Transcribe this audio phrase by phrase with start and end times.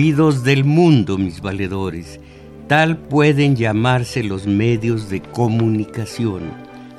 [0.00, 2.20] del mundo, mis valedores.
[2.68, 6.52] Tal pueden llamarse los medios de comunicación,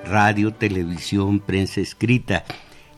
[0.06, 2.46] radio, televisión, prensa escrita.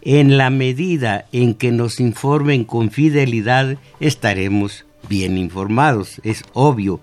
[0.01, 6.99] En la medida en que nos informen con fidelidad, estaremos bien informados, es obvio.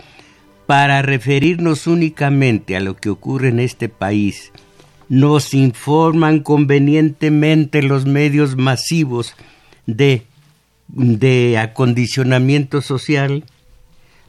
[0.67, 4.53] Para referirnos únicamente a lo que ocurre en este país,
[5.09, 9.35] nos informan convenientemente los medios masivos
[9.87, 10.27] de
[10.93, 13.45] de acondicionamiento social,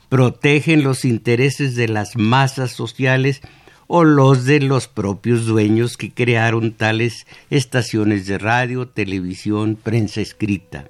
[0.09, 3.42] protegen los intereses de las masas sociales
[3.88, 10.88] o los de los propios dueños que crearon tales estaciones de radio, televisión, prensa escrita.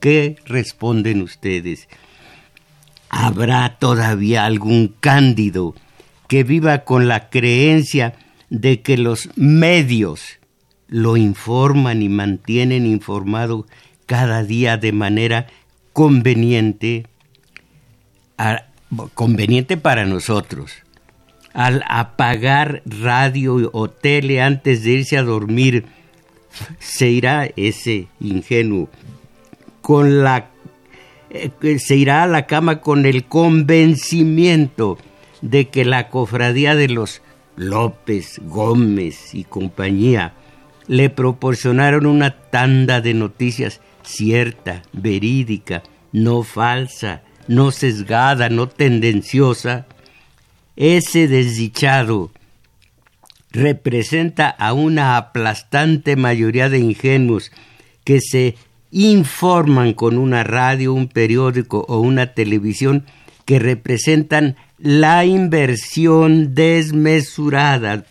[0.00, 1.88] ¿Qué responden ustedes?
[3.10, 5.74] ¿Habrá todavía algún cándido
[6.28, 8.14] que viva con la creencia
[8.50, 10.38] de que los medios
[10.88, 13.66] lo informan y mantienen informado
[14.08, 15.46] cada día de manera
[15.92, 17.06] conveniente,
[19.12, 20.72] conveniente para nosotros.
[21.52, 25.84] Al apagar radio o tele antes de irse a dormir,
[26.78, 28.88] se irá ese ingenuo
[29.82, 30.48] con la
[31.30, 34.96] eh, se irá a la cama con el convencimiento
[35.42, 37.20] de que la cofradía de los
[37.56, 40.32] López, Gómez y compañía
[40.86, 45.82] le proporcionaron una tanda de noticias cierta, verídica,
[46.12, 49.86] no falsa, no sesgada, no tendenciosa,
[50.76, 52.30] ese desdichado
[53.50, 57.52] representa a una aplastante mayoría de ingenuos
[58.04, 58.54] que se
[58.90, 63.04] informan con una radio, un periódico o una televisión
[63.44, 68.06] que representan la inversión desmesurada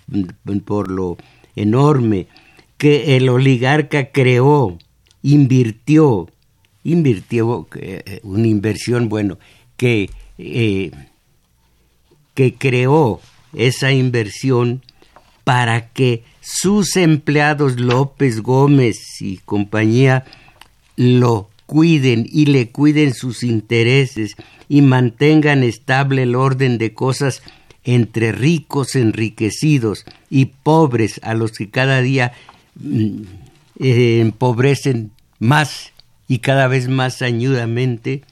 [0.66, 1.18] por lo
[1.56, 2.28] enorme
[2.78, 4.78] que el oligarca creó
[5.34, 6.30] invirtió,
[6.84, 9.38] invirtió eh, una inversión, bueno,
[9.76, 10.92] que, eh,
[12.34, 13.20] que creó
[13.54, 14.82] esa inversión
[15.44, 20.24] para que sus empleados López Gómez y compañía
[20.96, 24.36] lo cuiden y le cuiden sus intereses
[24.70, 27.42] y mantengan estable el orden de cosas
[27.84, 32.32] entre ricos enriquecidos y pobres a los que cada día
[32.76, 33.22] mm,
[33.80, 35.92] eh, empobrecen más
[36.28, 38.24] y cada vez más añudamente,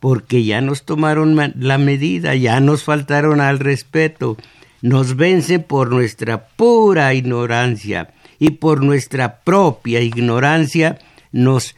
[0.00, 4.36] porque ya nos tomaron la medida, ya nos faltaron al respeto,
[4.82, 10.98] nos vencen por nuestra pura ignorancia y por nuestra propia ignorancia
[11.32, 11.74] nos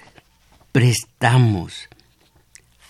[0.72, 1.88] prestamos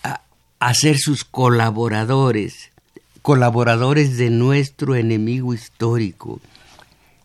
[0.03, 2.73] a, ser sus colaboradores,
[3.23, 6.41] colaboradores de nuestro enemigo histórico.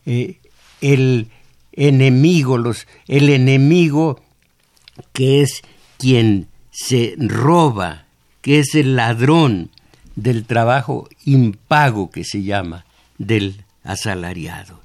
[0.05, 0.37] Eh,
[0.81, 1.29] el
[1.71, 4.21] enemigo, los, el enemigo
[5.11, 5.61] que es
[5.97, 8.05] quien se roba,
[8.41, 9.69] que es el ladrón
[10.15, 12.85] del trabajo impago que se llama
[13.17, 14.81] del asalariado.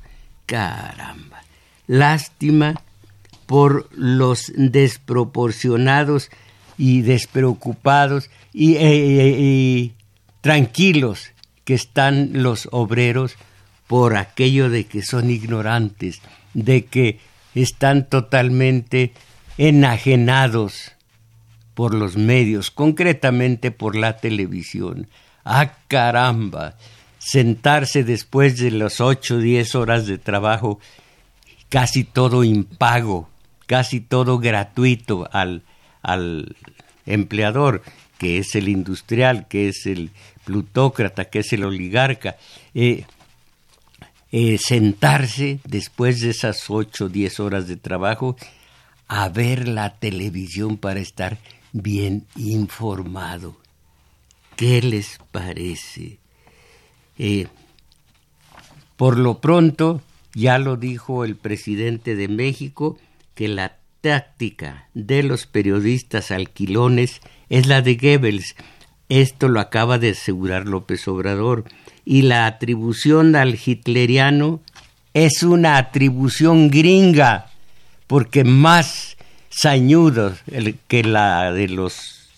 [0.46, 1.42] Caramba.
[1.86, 2.74] Lástima
[3.46, 6.30] por los desproporcionados
[6.76, 9.92] y despreocupados y, eh, eh, y,
[10.40, 11.32] tranquilos
[11.64, 13.36] que están los obreros
[13.86, 16.20] por aquello de que son ignorantes,
[16.54, 17.18] de que
[17.54, 19.12] están totalmente
[19.58, 20.92] enajenados
[21.74, 25.08] por los medios, concretamente por la televisión.
[25.44, 26.76] ¡Ah, caramba!
[27.18, 30.80] Sentarse después de las ocho o diez horas de trabajo,
[31.68, 33.28] casi todo impago,
[33.66, 35.62] casi todo gratuito al,
[36.02, 36.56] al
[37.06, 37.82] empleador,
[38.18, 40.10] que es el industrial, que es el
[40.44, 42.36] plutócrata, que es el oligarca.
[42.74, 43.04] Eh,
[44.30, 48.36] eh, sentarse después de esas ocho o diez horas de trabajo
[49.08, 51.38] a ver la televisión para estar
[51.72, 53.56] bien informado.
[54.56, 56.18] ¿Qué les parece?
[57.18, 57.46] Eh,
[58.96, 60.02] por lo pronto,
[60.34, 62.98] ya lo dijo el presidente de México,
[63.34, 68.56] que la táctica de los periodistas alquilones es la de Goebbels.
[69.08, 71.64] Esto lo acaba de asegurar López Obrador.
[72.04, 74.60] Y la atribución al hitleriano
[75.14, 77.47] es una atribución gringa
[78.08, 79.16] porque más
[79.50, 80.34] sañudo
[80.88, 82.28] que la de los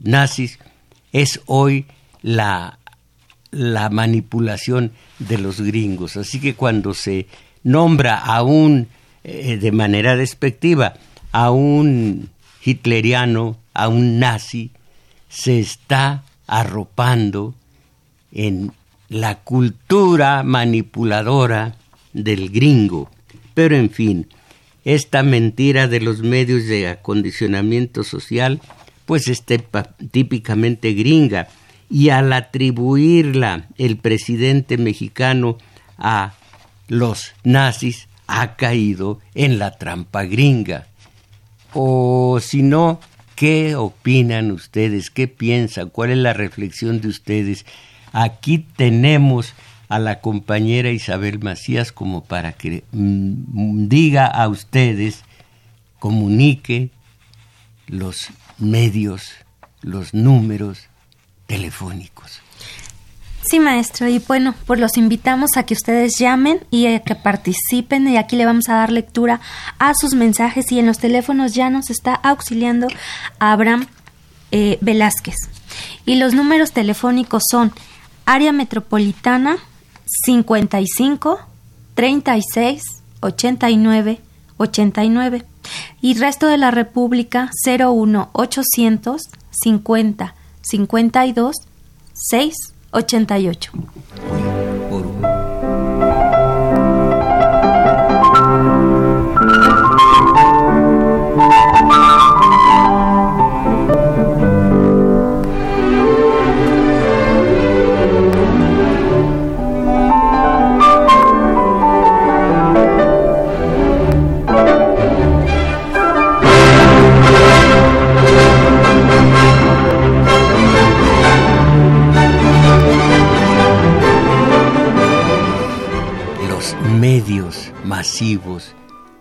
[0.00, 0.58] nazis
[1.12, 1.86] es hoy
[2.22, 2.78] la,
[3.52, 6.16] la manipulación de los gringos.
[6.16, 7.26] Así que cuando se
[7.62, 8.88] nombra a un,
[9.22, 10.94] eh, de manera despectiva,
[11.30, 12.30] a un
[12.64, 14.70] hitleriano, a un nazi,
[15.28, 17.54] se está arropando
[18.32, 18.72] en
[19.08, 21.76] la cultura manipuladora
[22.12, 23.10] del gringo.
[23.54, 24.28] Pero en fin,
[24.84, 28.60] esta mentira de los medios de acondicionamiento social
[29.06, 29.42] pues es
[30.10, 31.48] típicamente gringa
[31.90, 35.58] y al atribuirla el presidente mexicano
[35.98, 36.34] a
[36.88, 40.86] los nazis ha caído en la trampa gringa.
[41.74, 43.00] O si no,
[43.34, 45.10] ¿qué opinan ustedes?
[45.10, 45.90] ¿Qué piensan?
[45.90, 47.66] ¿Cuál es la reflexión de ustedes?
[48.12, 49.54] Aquí tenemos
[49.92, 55.22] a la compañera Isabel Macías como para que mm, diga a ustedes,
[55.98, 56.88] comunique
[57.88, 59.32] los medios,
[59.82, 60.88] los números
[61.46, 62.40] telefónicos.
[63.42, 68.08] Sí, maestro, y bueno, pues los invitamos a que ustedes llamen y a que participen
[68.08, 69.42] y aquí le vamos a dar lectura
[69.78, 72.88] a sus mensajes y en los teléfonos ya nos está auxiliando
[73.40, 73.86] Abraham
[74.52, 75.36] eh, Velázquez.
[76.06, 77.72] Y los números telefónicos son
[78.24, 79.58] área metropolitana
[80.24, 81.40] 55
[81.94, 82.82] 36
[83.20, 84.20] 89
[84.56, 85.44] 89
[86.00, 91.56] y resto de la República 01 800 50 52
[92.12, 92.54] 6
[92.92, 93.72] 88.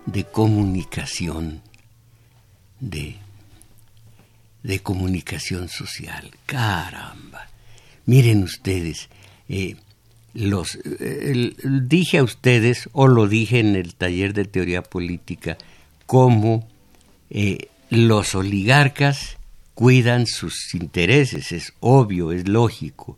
[0.05, 1.63] De comunicación,
[2.79, 3.15] de,
[4.61, 6.29] de comunicación social.
[6.45, 7.47] Caramba.
[8.05, 9.09] Miren ustedes,
[9.49, 9.75] eh,
[10.35, 15.57] los, eh, dije a ustedes, o lo dije en el taller de teoría política,
[16.05, 16.69] cómo
[17.31, 19.37] eh, los oligarcas
[19.73, 23.17] cuidan sus intereses, es obvio, es lógico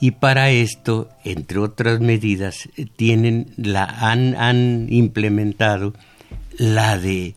[0.00, 5.94] y para esto, entre otras medidas, tienen la, han, han implementado
[6.58, 7.34] la de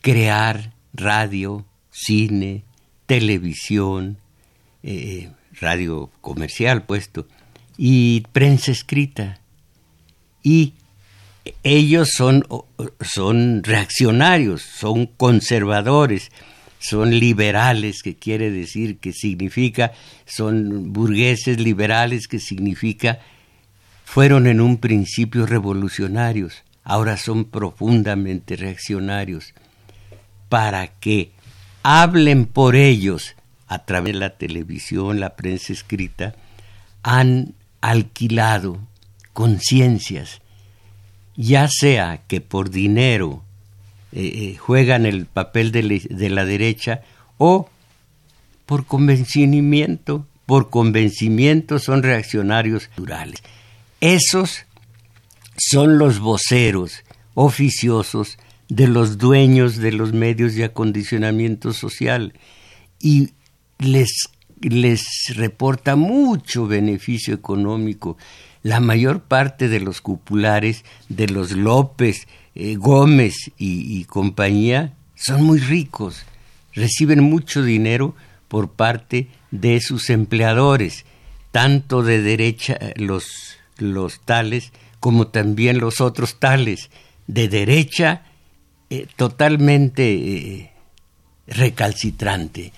[0.00, 2.64] crear radio, cine,
[3.06, 4.18] televisión,
[4.82, 7.26] eh, radio comercial puesto,
[7.78, 9.40] y prensa escrita.
[10.42, 10.74] Y
[11.62, 12.46] ellos son,
[13.00, 16.30] son reaccionarios, son conservadores,
[16.78, 19.92] son liberales, que quiere decir que significa,
[20.24, 23.20] son burgueses liberales, que significa,
[24.04, 29.54] fueron en un principio revolucionarios, ahora son profundamente reaccionarios,
[30.48, 31.32] para que
[31.82, 33.34] hablen por ellos
[33.66, 36.34] a través de la televisión, la prensa escrita,
[37.02, 38.80] han alquilado
[39.32, 40.40] conciencias,
[41.36, 43.42] ya sea que por dinero,
[44.18, 47.02] eh, eh, juegan el papel de, la derecha
[47.36, 47.68] o
[48.64, 53.42] por convencimiento, por convencimiento son reaccionarios naturales.
[54.00, 54.64] Esos
[55.58, 57.04] son los voceros
[57.34, 58.38] oficiosos
[58.70, 62.32] de los dueños de los medios de acondicionamiento social
[62.98, 63.32] y
[63.78, 64.30] les,
[64.62, 65.04] les
[65.34, 68.16] reporta mucho beneficio económico.
[68.62, 75.58] La mayor parte de los cupulares, de los López, eh, Gómez y, compañía son muy
[75.58, 76.24] ricos,
[76.74, 78.14] reciben mucho dinero
[78.48, 81.04] por parte de sus empleadores,
[81.52, 86.90] tanto de derecha los, los tales como también los otros tales,
[87.26, 88.22] de derecha
[88.88, 90.70] eh, totalmente eh,
[91.46, 92.72] recalcitrante.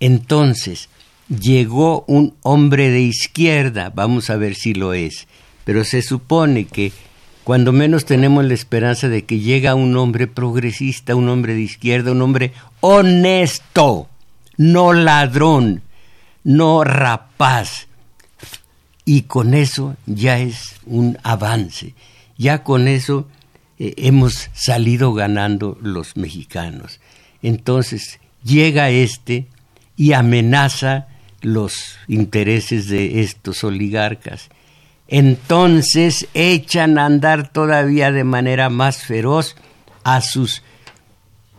[0.00, 0.88] Entonces,
[1.28, 5.26] llegó un hombre de izquierda, vamos a ver si lo es,
[5.64, 6.92] pero se supone que
[7.44, 12.12] cuando menos tenemos la esperanza de que llega un hombre progresista, un hombre de izquierda,
[12.12, 14.08] un hombre honesto,
[14.56, 15.82] no ladrón,
[16.44, 17.88] no rapaz.
[19.04, 21.94] Y con eso ya es un avance,
[22.38, 23.26] ya con eso
[23.78, 27.00] eh, hemos salido ganando los mexicanos.
[27.42, 29.48] Entonces llega este
[29.96, 31.08] y amenaza
[31.40, 34.48] los intereses de estos oligarcas
[35.12, 39.56] entonces echan a andar todavía de manera más feroz
[40.04, 40.62] a sus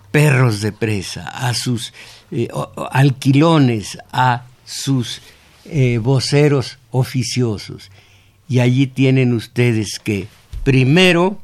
[0.10, 1.94] perros de presa, a sus
[2.32, 2.48] eh,
[2.90, 5.22] alquilones, a sus
[5.66, 7.92] eh, voceros oficiosos.
[8.50, 10.28] Y allí tienen ustedes que,
[10.64, 11.40] primero,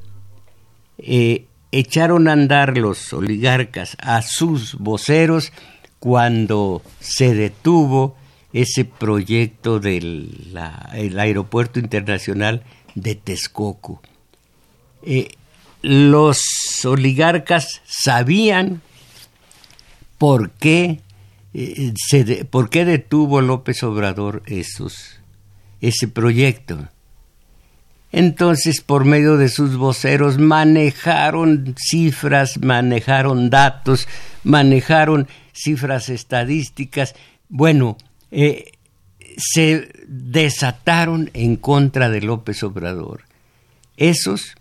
[0.97, 5.53] eh, echaron a andar los oligarcas a sus voceros
[5.99, 8.17] cuando se detuvo
[8.53, 10.57] ese proyecto del
[11.17, 12.63] aeropuerto internacional
[12.95, 14.01] de Texcoco.
[15.03, 15.29] Eh,
[15.81, 18.81] los oligarcas sabían
[20.17, 20.99] por qué,
[21.53, 25.19] eh, se por qué detuvo López Obrador esos,
[25.81, 26.89] ese proyecto.
[28.11, 34.07] Entonces, por medio de sus voceros, manejaron cifras, manejaron datos,
[34.43, 37.13] manejaron cifras estadísticas.
[37.49, 37.97] Bueno,
[38.31, 38.71] eh,
[39.37, 43.23] se desataron en contra de López Obrador.
[43.97, 44.55] Esos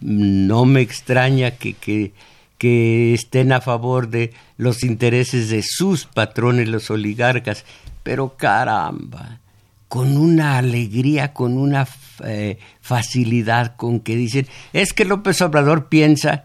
[0.00, 2.12] no me extraña que, que,
[3.14, 7.64] estén a favor de los intereses de sus patrones, los oligarcas,
[8.02, 9.40] pero caramba,
[9.88, 11.88] con una alegría, con una
[12.24, 16.44] eh, facilidad con que dicen, es que López Obrador piensa,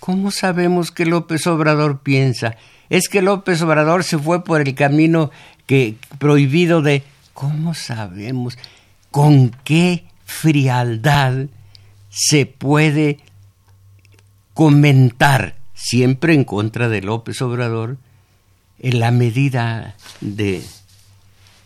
[0.00, 2.56] ¿cómo sabemos que López Obrador piensa?
[2.92, 5.30] Es que López Obrador se fue por el camino
[5.64, 8.58] que prohibido de ¿cómo sabemos
[9.10, 11.46] con qué frialdad
[12.10, 13.20] se puede
[14.52, 17.96] comentar siempre en contra de López Obrador
[18.78, 20.62] en la medida de,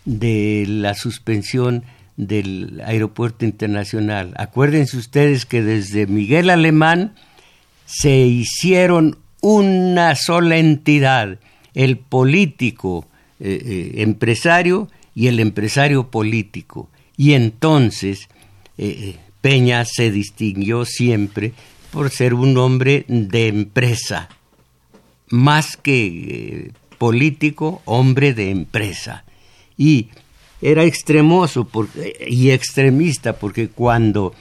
[0.04, 1.83] de la suspensión
[2.16, 4.33] del aeropuerto internacional.
[4.37, 7.16] Acuérdense ustedes que desde Miguel Alemán
[7.85, 11.38] se hicieron una sola entidad,
[11.75, 13.07] el político
[13.38, 16.88] eh, eh, empresario y el empresario político.
[17.16, 18.28] Y entonces
[18.78, 21.52] eh, Peña se distinguió siempre
[21.90, 24.28] por ser un hombre de empresa,
[25.28, 29.25] más que político, hombre de empresa.
[29.76, 30.09] Y
[30.62, 31.69] era extremoso
[32.26, 34.35] y extremista porque cuando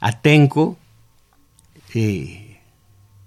[0.00, 0.76] Atenco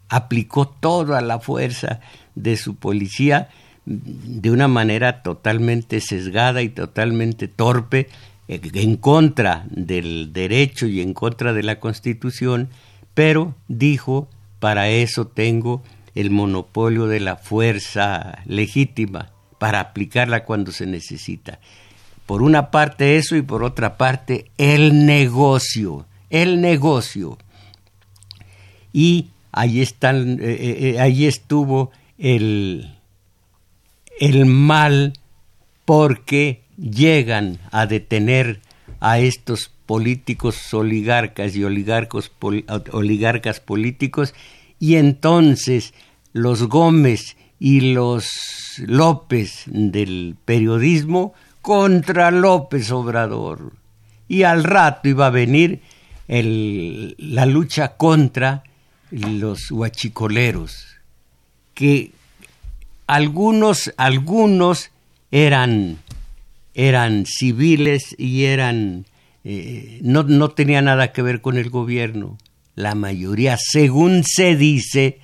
[0.10, 2.00] aplicó toda la fuerza
[2.36, 3.50] de su policía
[3.86, 8.10] de una manera totalmente sesgada y totalmente torpe
[8.48, 12.70] eh, en contra del derecho y en contra de la Constitución,
[13.14, 14.28] pero dijo,
[14.60, 15.84] para eso tengo
[16.16, 21.60] el monopolio de la fuerza legítima, para aplicarla cuando se necesita
[22.26, 27.38] por una parte eso y por otra parte el negocio, el negocio.
[28.92, 32.94] Y ahí, eh, eh, eh, ahí estuvo el,
[34.20, 35.14] el mal
[35.86, 38.60] porque llegan a detener
[39.00, 42.32] a estos políticos oligarcas y oligarcos,
[42.92, 44.34] oligarcas políticos
[44.80, 45.94] y entonces
[46.34, 48.28] los Gómez y los
[48.86, 53.72] López del periodismo contra López Obrador.
[54.28, 55.82] Y al rato iba a venir
[56.28, 58.64] la lucha contra
[59.12, 60.86] los huachicoleros,
[61.74, 62.12] que
[63.08, 64.92] algunos, algunos
[65.32, 66.00] eran,
[66.74, 69.06] eran civiles y eran,
[69.44, 72.38] eh, no, no tenía nada que ver con el gobierno.
[72.76, 75.20] La mayoría, según se dice,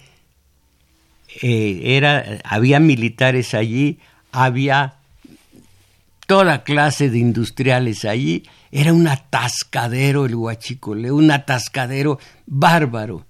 [1.42, 4.00] eh, era, había militares allí,
[4.32, 4.96] había
[6.28, 8.44] toda clase de industriales allí.
[8.72, 13.26] Era un atascadero el huachicole, un atascadero bárbaro.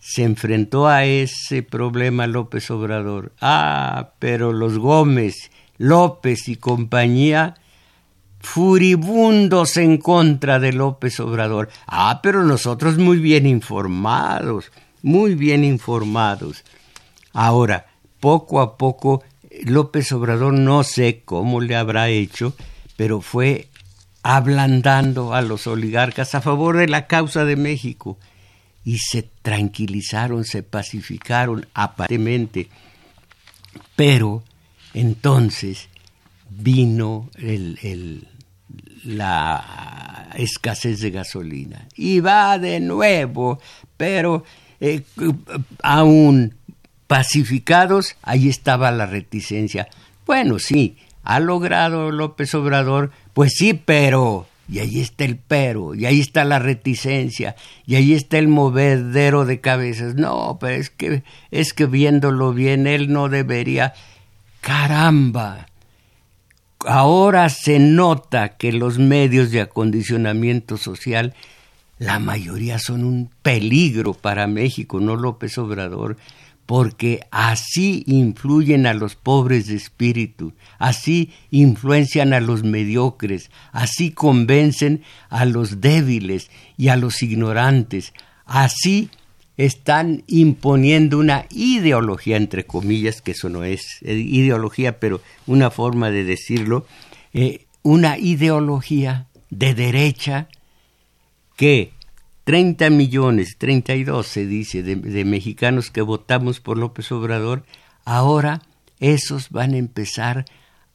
[0.00, 3.32] Se enfrentó a ese problema López Obrador.
[3.40, 7.54] Ah, pero los Gómez, López y compañía
[8.40, 11.68] furibundos en contra de López Obrador.
[11.86, 16.64] Ah, pero nosotros muy bien informados, muy bien informados.
[17.32, 17.86] Ahora,
[18.18, 19.22] poco a poco
[19.64, 22.54] López Obrador no sé cómo le habrá hecho,
[22.96, 23.68] pero fue
[24.22, 28.18] ablandando a los oligarcas a favor de la causa de México
[28.90, 32.68] y se tranquilizaron, se pacificaron aparentemente.
[33.94, 34.42] Pero
[34.94, 35.88] entonces
[36.48, 38.26] vino el,
[39.04, 43.60] la escasez de gasolina y va de nuevo,
[43.96, 44.42] pero
[44.80, 45.02] eh,
[45.84, 46.56] aún
[47.06, 49.86] pacificados, ahí estaba la reticencia.
[50.26, 56.06] Bueno, sí, ha logrado López Obrador, pues sí, pero, y ahí está el pero, y
[56.06, 60.14] ahí está la reticencia, y ahí está el movedero de cabezas.
[60.14, 63.94] No, pero es que, es que viéndolo bien, él no debería.
[64.60, 65.66] Caramba.
[66.86, 71.34] Ahora se nota que los medios de acondicionamiento social,
[71.98, 76.16] la mayoría son un peligro para México, no López Obrador
[76.70, 85.02] porque así influyen a los pobres de espíritu, así influencian a los mediocres, así convencen
[85.30, 88.12] a los débiles y a los ignorantes,
[88.46, 89.10] así
[89.56, 96.22] están imponiendo una ideología, entre comillas, que eso no es ideología, pero una forma de
[96.22, 96.86] decirlo,
[97.32, 100.46] eh, una ideología de derecha
[101.56, 101.90] que
[102.50, 107.62] 30 millones, 32 se dice, de, de mexicanos que votamos por López Obrador,
[108.04, 108.62] ahora
[108.98, 110.46] esos van a empezar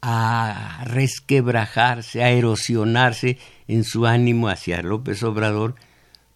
[0.01, 3.38] a resquebrajarse, a erosionarse
[3.69, 5.75] en su ánimo hacia López Obrador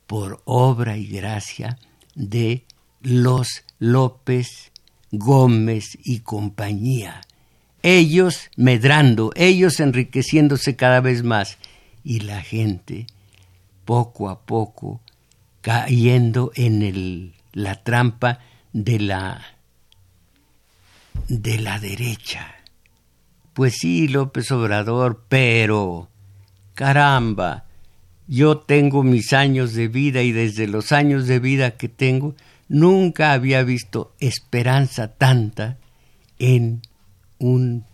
[0.08, 1.78] por obra y gracia
[2.16, 2.64] de
[3.02, 4.72] los López,
[5.12, 7.20] Gómez y compañía.
[7.84, 11.58] Ellos medrando, ellos enriqueciéndose cada vez más
[12.06, 13.06] y la gente
[13.84, 15.02] poco a poco
[15.62, 18.40] cayendo en el, la trampa
[18.74, 19.42] de la
[21.28, 22.56] de la derecha.
[23.54, 26.10] Pues sí, López Obrador, pero
[26.74, 27.66] caramba,
[28.28, 32.36] yo tengo mis años de vida y desde los años de vida que tengo
[32.68, 35.78] nunca había visto esperanza tanta
[36.38, 36.82] en
[37.38, 37.86] un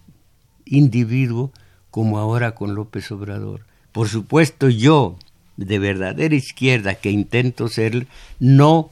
[0.66, 1.52] individuo
[1.90, 3.66] como ahora con López Obrador.
[3.92, 5.18] Por supuesto, yo,
[5.58, 8.08] de verdadera izquierda que intento ser,
[8.40, 8.90] no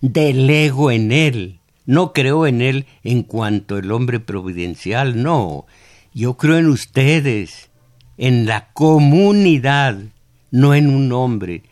[0.00, 5.66] delego en él, no creo en él en cuanto el hombre providencial, no.
[6.14, 7.70] Yo creo en ustedes,
[8.18, 9.98] en la comunidad,
[10.50, 11.62] no en un hombre.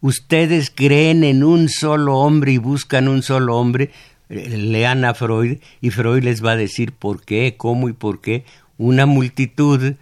[0.00, 3.90] Ustedes creen en un solo hombre y buscan un solo hombre,
[4.28, 8.44] lean a Freud y Freud les va a decir por qué, cómo y por qué.
[8.76, 9.96] Una multitud eh,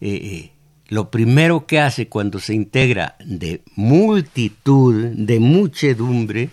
[0.00, 0.50] eh,
[0.88, 6.50] lo primero que hace cuando se integra de multitud, de muchedumbre,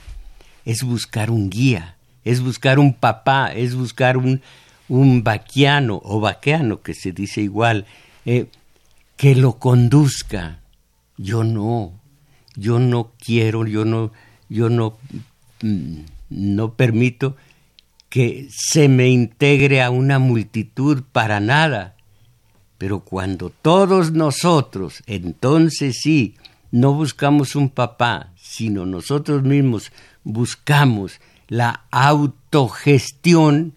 [0.65, 1.95] es buscar un guía,
[2.25, 4.41] es buscar un papá, es buscar un,
[4.89, 7.85] un vaquiano o vaqueano, que se dice igual,
[8.25, 8.47] eh,
[9.15, 10.59] que lo conduzca.
[11.17, 11.93] Yo no,
[12.55, 14.11] yo no quiero, yo no,
[14.49, 14.97] yo no,
[15.61, 17.37] mm, no permito
[18.09, 21.94] que se me integre a una multitud para nada.
[22.77, 26.35] Pero cuando todos nosotros, entonces sí,
[26.71, 29.91] no buscamos un papá, sino nosotros mismos
[30.23, 33.73] buscamos la autogestión,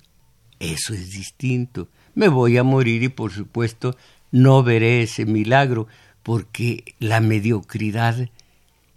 [0.58, 1.88] eso es distinto.
[2.14, 3.96] Me voy a morir y por supuesto
[4.32, 5.86] no veré ese milagro,
[6.22, 8.28] porque la mediocridad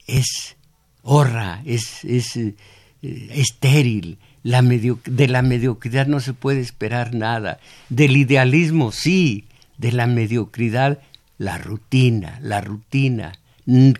[0.07, 0.57] es
[1.03, 2.55] horra, es, es eh,
[3.01, 4.17] estéril.
[4.43, 7.59] La de la mediocridad no se puede esperar nada.
[7.89, 9.45] Del idealismo sí,
[9.81, 10.99] de la mediocridad,
[11.39, 13.33] la rutina, la rutina,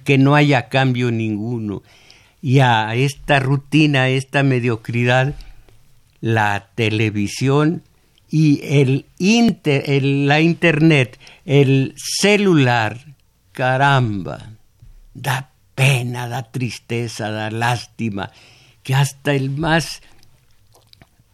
[0.04, 1.82] que no haya cambio ninguno.
[2.40, 5.34] Y a esta rutina, a esta mediocridad,
[6.22, 7.82] la televisión
[8.30, 9.06] y el,
[10.28, 13.00] la internet, el celular,
[13.52, 14.52] caramba,
[15.16, 18.30] da pena, da tristeza, da lástima,
[18.84, 20.04] que hasta el más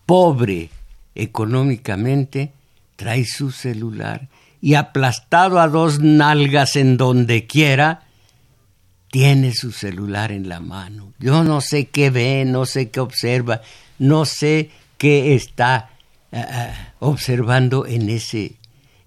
[0.06, 0.70] pobre
[1.16, 2.54] económicamente
[2.96, 4.30] trae su celular
[4.62, 8.04] y aplastado a dos nalgas en donde quiera,
[9.12, 11.13] tiene su celular en la mano.
[11.20, 13.62] Yo no sé qué ve, no sé qué observa,
[14.00, 15.89] no sé qué está
[16.32, 18.56] eh, eh, observando en ese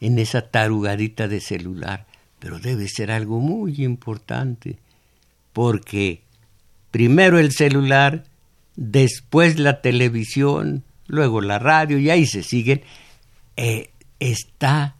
[0.00, 2.06] en esa tarugadita de celular,
[2.38, 4.78] pero debe ser algo muy importante,
[5.52, 6.22] porque
[6.90, 8.24] primero el celular,
[8.76, 12.82] después la televisión, luego la radio y ahí se siguen,
[13.56, 14.96] eh, está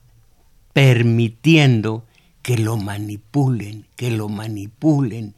[0.72, 2.04] permitiendo
[2.42, 5.35] que lo manipulen, que lo manipulen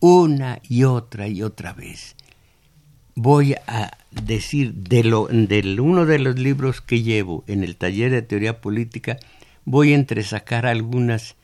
[0.00, 2.16] una y otra y otra vez.
[3.14, 8.22] Voy a decir de, lo, uno de los libros que llevo en el taller de
[8.22, 9.18] teoría política,
[9.64, 11.36] voy a entresacar algunos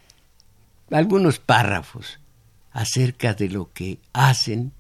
[1.45, 2.19] párrafos
[2.73, 4.73] acerca de lo que hacen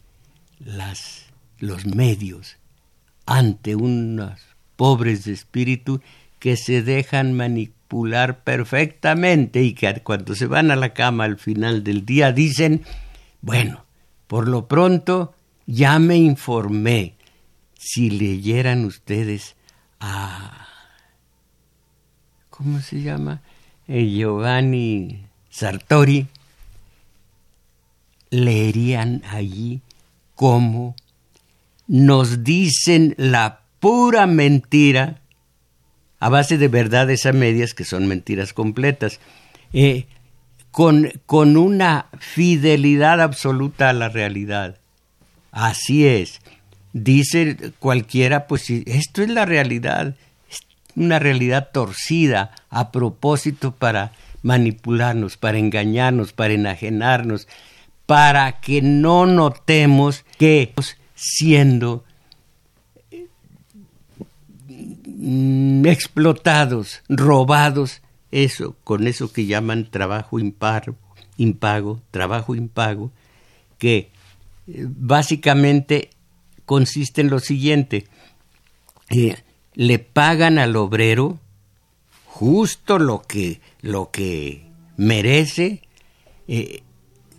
[0.58, 1.26] las,
[1.58, 2.56] los medios
[3.26, 4.40] ante unos
[4.76, 6.00] pobres de espíritu
[6.38, 7.79] que se dejan manipular
[8.44, 12.82] perfectamente y que cuando se van a la cama al final del día dicen,
[13.42, 13.84] bueno,
[14.26, 15.34] por lo pronto
[15.66, 17.14] ya me informé.
[17.74, 19.56] Si leyeran ustedes
[19.98, 20.68] a...
[22.48, 23.40] ¿Cómo se llama?
[23.88, 26.28] Giovanni Sartori,
[28.30, 29.80] leerían allí
[30.36, 30.94] cómo
[31.88, 35.20] nos dicen la pura mentira
[36.20, 39.18] a base de verdades a medias que son mentiras completas,
[39.72, 40.06] eh,
[40.70, 44.78] con, con una fidelidad absoluta a la realidad.
[45.50, 46.40] Así es.
[46.92, 50.14] Dice cualquiera, pues esto es la realidad,
[50.48, 50.58] es
[50.94, 57.48] una realidad torcida a propósito para manipularnos, para engañarnos, para enajenarnos,
[58.06, 60.72] para que no notemos que
[61.14, 62.04] siendo
[65.86, 73.10] explotados, robados, eso, con eso que llaman trabajo impago, trabajo impago,
[73.78, 74.10] que
[74.66, 76.10] eh, básicamente
[76.64, 78.06] consiste en lo siguiente,
[79.74, 81.40] le pagan al obrero
[82.26, 84.66] justo lo que, lo que
[84.96, 85.82] merece
[86.46, 86.82] eh,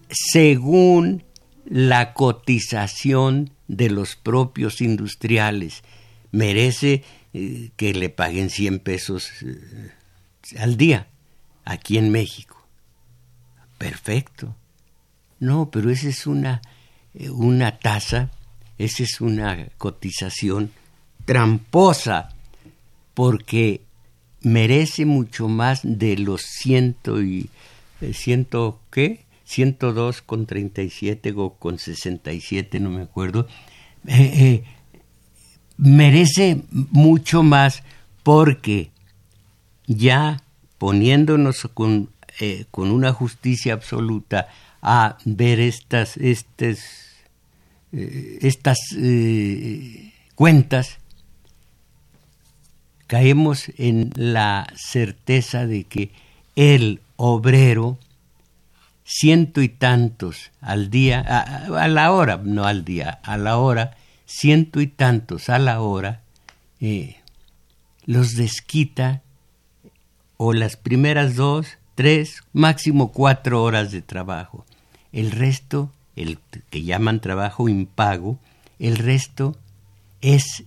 [0.09, 1.23] según
[1.65, 5.83] la cotización de los propios industriales.
[6.31, 9.91] Merece eh, que le paguen 100 pesos eh,
[10.57, 11.07] al día
[11.65, 12.57] aquí en México.
[13.77, 14.55] Perfecto.
[15.39, 16.61] No, pero esa es una,
[17.31, 18.29] una tasa,
[18.77, 20.71] esa es una cotización
[21.25, 22.29] tramposa,
[23.13, 23.81] porque
[24.41, 27.49] merece mucho más de los ciento y
[28.01, 33.47] eh, ciento qué 102 con 37 o con 67 no me acuerdo
[34.07, 34.63] eh, eh,
[35.81, 37.83] merece mucho más
[38.23, 38.91] porque
[39.87, 40.41] ya
[40.77, 42.09] poniéndonos con,
[42.71, 44.47] con una justicia absoluta
[44.81, 46.79] a ver estas estas
[47.91, 48.77] estas
[50.35, 50.97] cuentas
[53.11, 56.13] caemos en la certeza de que
[56.55, 57.97] el obrero,
[59.03, 63.97] ciento y tantos al día, a, la hora, no al día, a la hora,
[64.31, 66.21] ciento y tantos a la hora,
[66.79, 67.17] eh,
[68.05, 69.21] los desquita
[70.37, 74.65] o las primeras dos, tres, máximo cuatro horas de trabajo.
[75.11, 76.39] El resto, el
[76.69, 78.39] que llaman trabajo impago,
[78.79, 79.57] el resto
[80.21, 80.63] es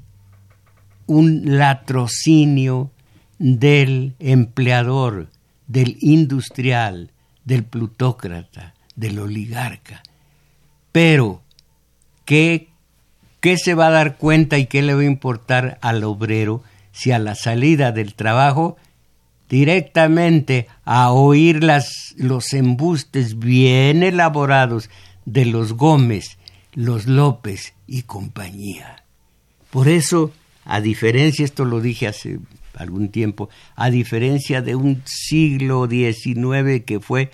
[1.06, 2.90] un latrocinio
[3.38, 5.30] del empleador,
[5.66, 7.10] del industrial,
[7.44, 10.02] del plutócrata, del oligarca.
[10.92, 11.42] Pero,
[12.24, 12.68] ¿qué,
[13.44, 17.10] ¿qué se va a dar cuenta y qué le va a importar al obrero si
[17.10, 18.78] a la salida del trabajo
[19.50, 24.88] directamente a oír las, los embustes bien elaborados
[25.26, 26.38] de los Gómez,
[26.72, 29.04] los López y compañía?
[29.70, 30.32] Por eso
[30.64, 32.38] a diferencia, esto lo dije hace
[32.74, 37.30] algún tiempo, a diferencia de un siglo XIX que fue,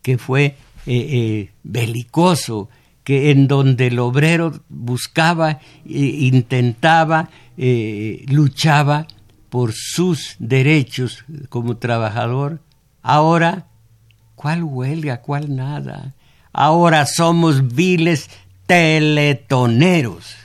[0.00, 2.70] que fue eh, eh, belicoso,
[3.04, 9.06] que en donde el obrero buscaba, e intentaba, eh, luchaba
[9.50, 12.60] por sus derechos como trabajador,
[13.02, 13.66] ahora,
[14.34, 15.20] ¿cuál huelga?
[15.20, 16.14] ¿Cuál nada?
[16.52, 18.30] Ahora somos viles
[18.66, 20.36] teletoneros.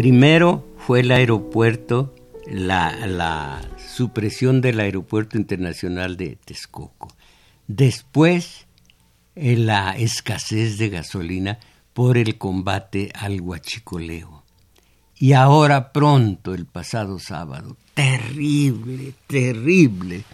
[0.00, 2.14] Primero fue el aeropuerto,
[2.46, 7.14] la, supresión del aeropuerto internacional de Texcoco.
[7.66, 8.66] Después,
[9.36, 11.58] eh, la escasez de gasolina
[11.92, 14.42] por el combate al huachicoleo.
[15.18, 20.24] Y ahora pronto, el pasado sábado, terrible, terrible,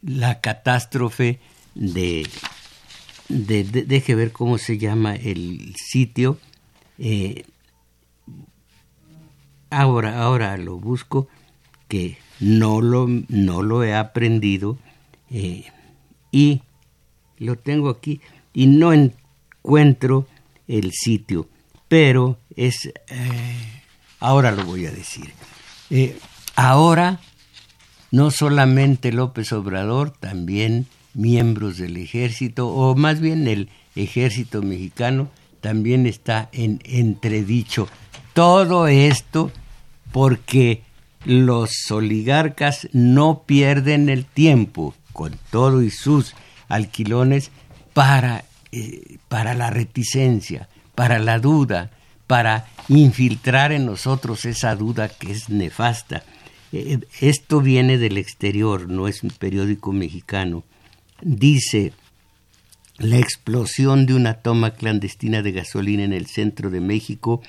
[0.00, 1.40] la catástrofe
[1.74, 2.28] de,
[3.28, 6.38] de, deje ver cómo se llama el sitio,
[7.00, 7.46] eh,
[9.70, 11.28] Ahora, ahora lo busco,
[11.88, 14.78] que no lo, no lo he aprendido
[15.30, 15.64] eh,
[16.30, 16.62] y
[17.38, 18.20] lo tengo aquí
[18.52, 20.26] y no encuentro
[20.68, 21.48] el sitio,
[21.88, 23.82] pero es, eh,
[24.20, 25.32] ahora lo voy a decir.
[25.90, 26.18] Eh,
[26.56, 27.20] ahora,
[28.10, 35.30] no solamente López Obrador, también miembros del ejército, o más bien el ejército mexicano,
[35.60, 37.88] también está en entredicho.
[38.32, 39.50] Todo esto
[40.12, 40.82] porque
[41.24, 46.34] los oligarcas no pierden el tiempo, con todo y sus
[46.68, 47.50] alquilones,
[47.92, 51.90] para, eh, para la reticencia, para la duda,
[52.26, 56.24] para infiltrar en nosotros esa duda que es nefasta.
[56.72, 60.64] Eh, esto viene del exterior, no es un periódico mexicano.
[61.20, 61.92] Dice,
[62.98, 67.42] la explosión de una toma clandestina de gasolina en el centro de México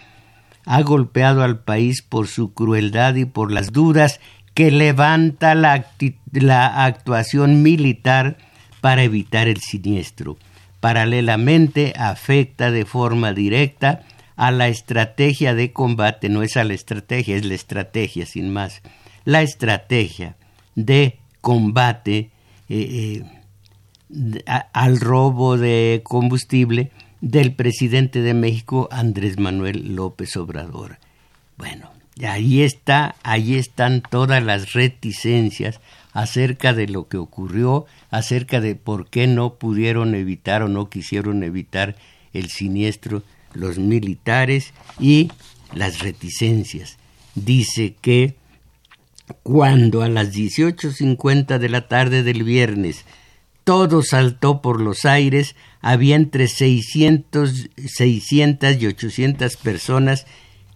[0.65, 4.19] ha golpeado al país por su crueldad y por las dudas
[4.53, 5.85] que levanta la,
[6.85, 8.37] actuación militar
[8.81, 10.37] para evitar el siniestro.
[10.79, 14.01] Paralelamente afecta de forma directa
[14.35, 18.81] a la estrategia de combate, no es a la estrategia, es la estrategia sin más,
[19.25, 20.35] la estrategia
[20.75, 22.31] de combate
[22.69, 23.23] eh,
[24.09, 26.91] eh, al robo de combustible
[27.23, 30.97] del presidente de México, Andrés Manuel López Obrador.
[31.57, 31.89] Bueno,
[32.27, 35.79] ahí está, ahí están todas las reticencias
[36.11, 41.43] acerca de lo que ocurrió, acerca de por qué no pudieron evitar o no quisieron
[41.43, 41.95] evitar
[42.33, 45.31] el siniestro los militares y
[45.73, 46.97] las reticencias.
[47.35, 48.35] Dice que
[49.43, 53.05] cuando a las 18.50 de la tarde del viernes
[53.63, 60.25] todo saltó por los aires, había entre 600, 600 y 800 personas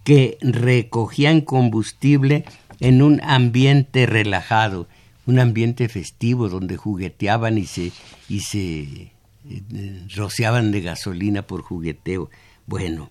[0.04, 2.44] que recogían combustible
[2.80, 4.88] en un ambiente relajado,
[5.26, 7.92] un ambiente festivo donde jugueteaban y se,
[8.28, 9.12] y se
[9.50, 12.30] eh, rociaban de gasolina por jugueteo.
[12.66, 13.10] Bueno,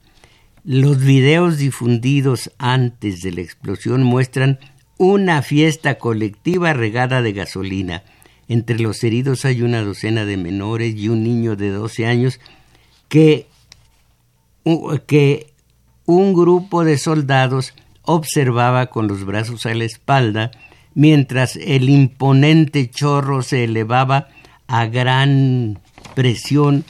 [0.64, 4.60] los videos difundidos antes de la explosión muestran
[4.98, 8.04] una fiesta colectiva regada de gasolina.
[8.50, 12.40] Entre los heridos hay una docena de menores y un niño de 12 años
[13.10, 13.48] que,
[15.06, 15.54] que
[16.06, 20.52] un grupo de soldados observaba con los brazos a la espalda
[20.94, 24.30] mientras el imponente chorro se elevaba
[24.68, 25.80] a gran
[26.16, 26.86] presión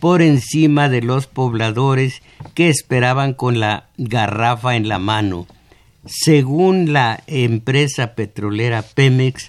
[0.00, 2.22] por encima de los pobladores
[2.54, 5.46] que esperaban con la garrafa en la mano.
[6.04, 9.48] Según la empresa petrolera Pemex,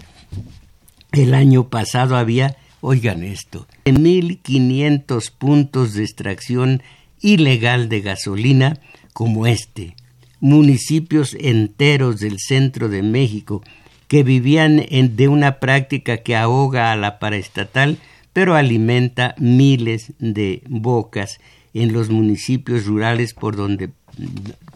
[1.13, 6.83] el año pasado había, oigan esto, 1.500 puntos de extracción
[7.21, 8.79] ilegal de gasolina
[9.13, 9.95] como este.
[10.39, 13.63] Municipios enteros del centro de México
[14.09, 17.97] que vivían de una práctica que ahoga a la paraestatal
[18.33, 21.39] pero alimenta miles de bocas
[21.73, 23.91] en los municipios rurales por donde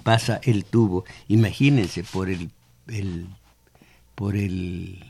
[0.03, 1.05] pasa el tubo.
[1.27, 2.49] Imagínense por el,
[4.15, 5.06] por el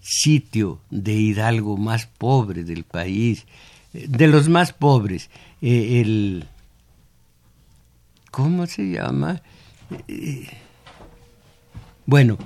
[0.00, 3.46] sitio de Hidalgo más pobre del país,
[3.92, 5.30] de los más pobres,
[5.60, 6.46] eh, el
[8.30, 9.42] ¿cómo se llama?
[10.06, 10.46] Eh,
[12.06, 12.38] bueno,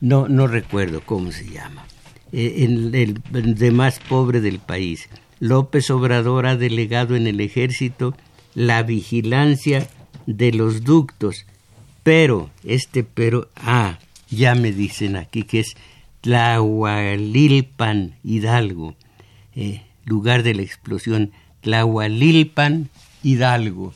[0.00, 1.84] no, no recuerdo cómo se llama.
[2.32, 5.08] Eh, el, de más pobre del país.
[5.38, 8.14] López Obrador ha delegado en el ejército
[8.54, 9.88] la vigilancia
[10.26, 11.46] de los ductos,
[12.02, 13.98] pero, este pero, ah,
[14.30, 15.74] ya me dicen aquí que es
[16.22, 18.94] Tlahualilpan, Hidalgo,
[19.54, 22.88] eh, lugar de la explosión, Tlahualilpan,
[23.22, 23.92] Hidalgo.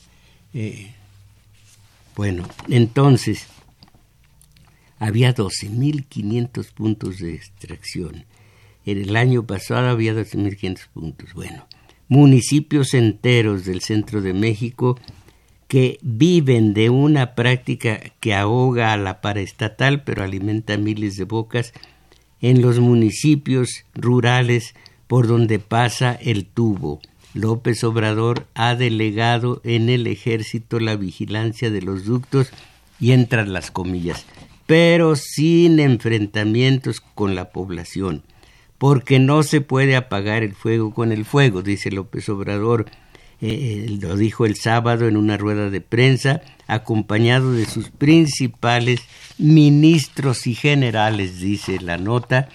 [0.52, 0.90] Eh,
[2.16, 3.46] bueno, entonces,
[4.98, 8.24] había 12.500 puntos de extracción.
[8.84, 11.32] En el año pasado había 12.500 puntos.
[11.32, 11.66] Bueno,
[12.08, 14.98] municipios enteros del centro de México
[15.68, 21.72] que viven de una práctica que ahoga a la paraestatal pero alimenta miles de bocas
[22.40, 24.74] en los municipios rurales
[25.06, 27.00] por donde pasa el tubo.
[27.34, 32.50] López Obrador ha delegado en el ejército la vigilancia de los ductos
[32.98, 34.26] y entran las comillas
[34.66, 38.24] pero sin enfrentamientos con la población,
[38.78, 42.86] porque no se puede apagar el fuego con el fuego, dice López Obrador.
[43.40, 49.00] Eh, eh, lo dijo el sábado en una rueda de prensa, acompañado de sus principales
[49.38, 52.48] ministros y generales, dice la nota,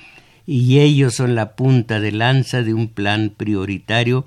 [0.45, 4.25] y ellos son la punta de lanza de un plan prioritario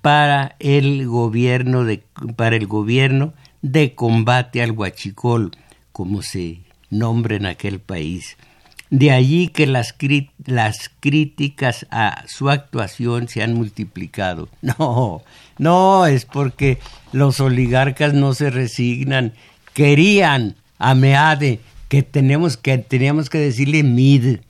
[0.00, 2.02] para el gobierno de,
[2.36, 5.52] para el gobierno de combate al huachicol,
[5.92, 8.36] como se nombre en aquel país.
[8.92, 9.94] De allí que las,
[11.00, 14.50] críticas a su actuación se han multiplicado.
[14.60, 15.22] No,
[15.56, 16.78] no, es porque
[17.10, 19.32] los oligarcas no se resignan.
[19.72, 24.40] Querían a Meade que, tenemos que teníamos que decirle Mid,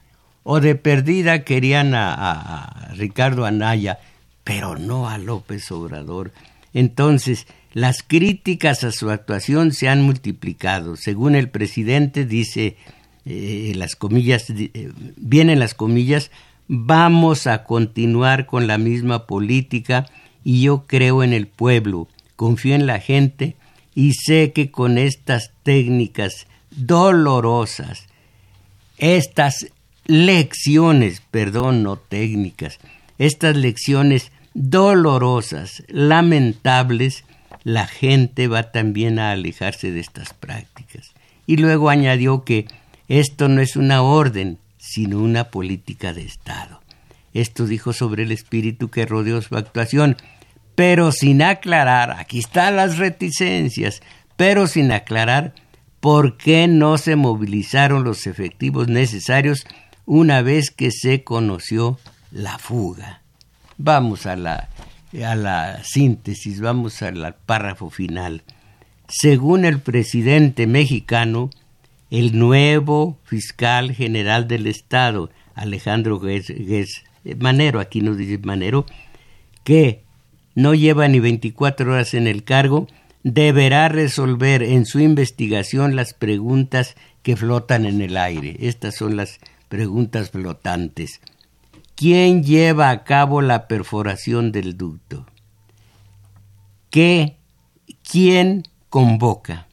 [0.43, 4.01] o de perdida querían a Ricardo Anaya,
[4.43, 6.33] pero no a López Obrador.
[6.75, 10.97] Entonces, las críticas a su actuación se han multiplicado.
[10.97, 12.77] Según el presidente, dice
[13.25, 16.31] eh, las comillas, eh, vienen las comillas,
[16.69, 20.07] vamos a continuar con la misma política
[20.45, 23.57] y yo creo en el pueblo, confío en la gente
[23.95, 28.07] y sé que con estas técnicas dolorosas,
[28.99, 29.67] estas
[30.07, 32.79] lecciones, perdón, no técnicas,
[33.19, 37.25] estas lecciones dolorosas, lamentables,
[37.65, 41.13] la gente va también a alejarse de estas prácticas.
[41.47, 42.67] Y luego añadió que
[43.19, 46.81] esto no es una orden, sino una política de Estado.
[47.35, 50.17] Esto dijo sobre el espíritu que rodeó su actuación,
[50.75, 54.01] pero sin aclarar, aquí están las reticencias,
[54.37, 55.53] pero sin aclarar
[56.01, 59.67] por qué no se movilizaron los efectivos necesarios
[60.07, 61.99] una vez que se conoció
[62.31, 63.21] la fuga.
[63.77, 64.71] Vamos a la
[65.23, 68.43] a la síntesis, vamos al párrafo final.
[69.07, 71.51] Según el presidente mexicano,
[72.13, 76.21] el nuevo fiscal general del Estado, Alejandro
[77.39, 78.85] Manero, aquí nos dice Manero,
[79.65, 80.05] que
[80.55, 82.87] no lleva ni 24 horas en el cargo,
[83.23, 88.57] deberá resolver en su investigación las preguntas que flotan en el aire.
[88.61, 89.39] Estas son las
[89.71, 91.23] preguntas flotantes.
[91.95, 95.25] ¿Quién lleva a cabo la perforación del ducto?
[96.91, 97.39] ¿Qué?
[98.03, 99.67] ¿Quién convoca?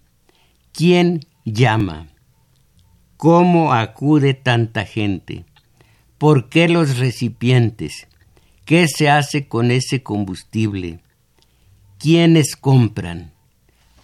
[0.71, 2.07] ¿Quién llama?
[3.19, 5.43] ¿Cómo acude tanta gente?
[6.17, 8.07] ¿Por qué los recipientes?
[8.63, 11.01] ¿Qué se hace con ese combustible?
[11.97, 13.33] ¿Quiénes compran?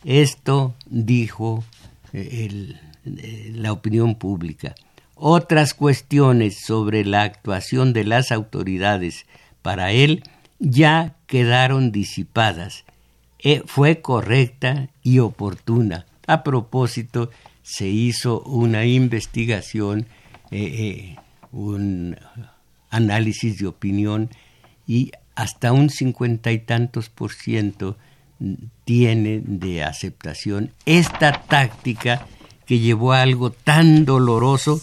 [0.04, 1.64] Esto dijo
[2.12, 2.76] eh,
[3.06, 4.76] eh, la opinión pública.
[5.16, 9.28] Otras cuestiones sobre la actuación de las autoridades
[9.62, 10.24] para él
[10.60, 12.84] ya quedaron disipadas.
[13.40, 16.06] E, fue correcta y oportuna.
[16.28, 17.30] A propósito,
[17.66, 20.06] se hizo una investigación,
[20.52, 21.16] eh, eh,
[21.52, 22.16] un
[22.92, 24.30] análisis de opinión
[24.86, 27.98] y hasta un cincuenta y tantos por ciento
[28.84, 32.28] tiene de aceptación esta táctica
[32.68, 34.80] que llevó a algo tan doloroso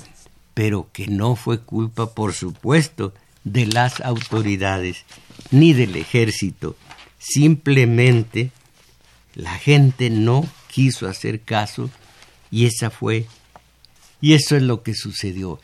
[0.53, 3.15] pero que no fue culpa, por supuesto,
[3.45, 5.05] de las autoridades
[5.51, 6.77] ni del ejército.
[7.19, 8.51] Simplemente
[9.35, 11.91] la gente no quiso hacer caso
[12.53, 13.27] y esa fue
[14.21, 15.59] y eso es lo que sucedió.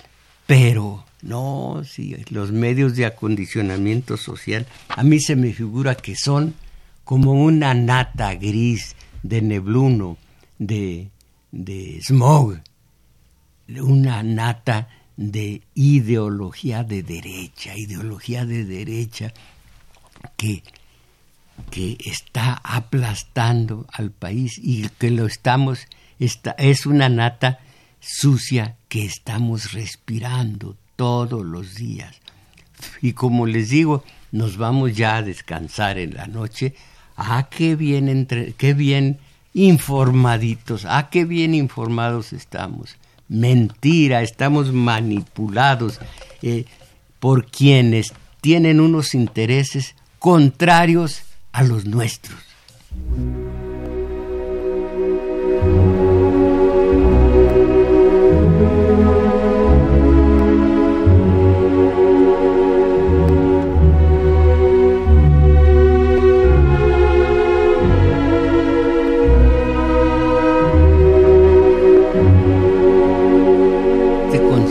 [0.46, 6.54] Pero no, si los medios de acondicionamiento social a mí se me figura que son
[7.04, 10.18] como una nata gris de nebluno,
[10.58, 11.10] de,
[11.52, 12.58] de smog,
[13.68, 19.32] una nata de ideología de derecha, ideología de derecha
[20.36, 20.62] que,
[21.70, 25.86] que está aplastando al país y que lo estamos,
[26.18, 27.60] es una nata
[28.00, 32.14] sucia que estamos respirando todos los días.
[33.02, 36.74] Y como les digo, nos vamos ya a descansar en la noche.
[37.16, 39.18] Ah, qué bien, entre, qué bien
[39.54, 42.96] informaditos, ah, qué bien informados estamos
[43.28, 46.00] mentira, estamos manipulados
[46.42, 46.64] eh,
[47.20, 52.38] por quienes tienen unos intereses contrarios a los nuestros.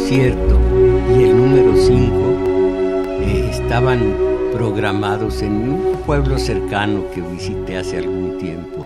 [0.10, 4.16] Y el número 5 eh, estaban
[4.54, 8.86] programados en un pueblo cercano que visité hace algún tiempo.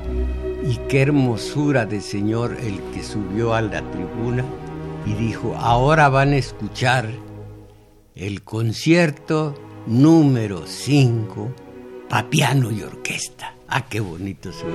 [0.66, 4.44] Y qué hermosura de Señor el que subió a la tribuna
[5.06, 7.08] y dijo, ahora van a escuchar
[8.16, 9.54] el concierto
[9.86, 11.52] número 5,
[12.10, 13.54] papiano y orquesta.
[13.68, 14.66] Ah, qué bonito se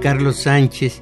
[0.00, 1.00] Carlos Sánchez,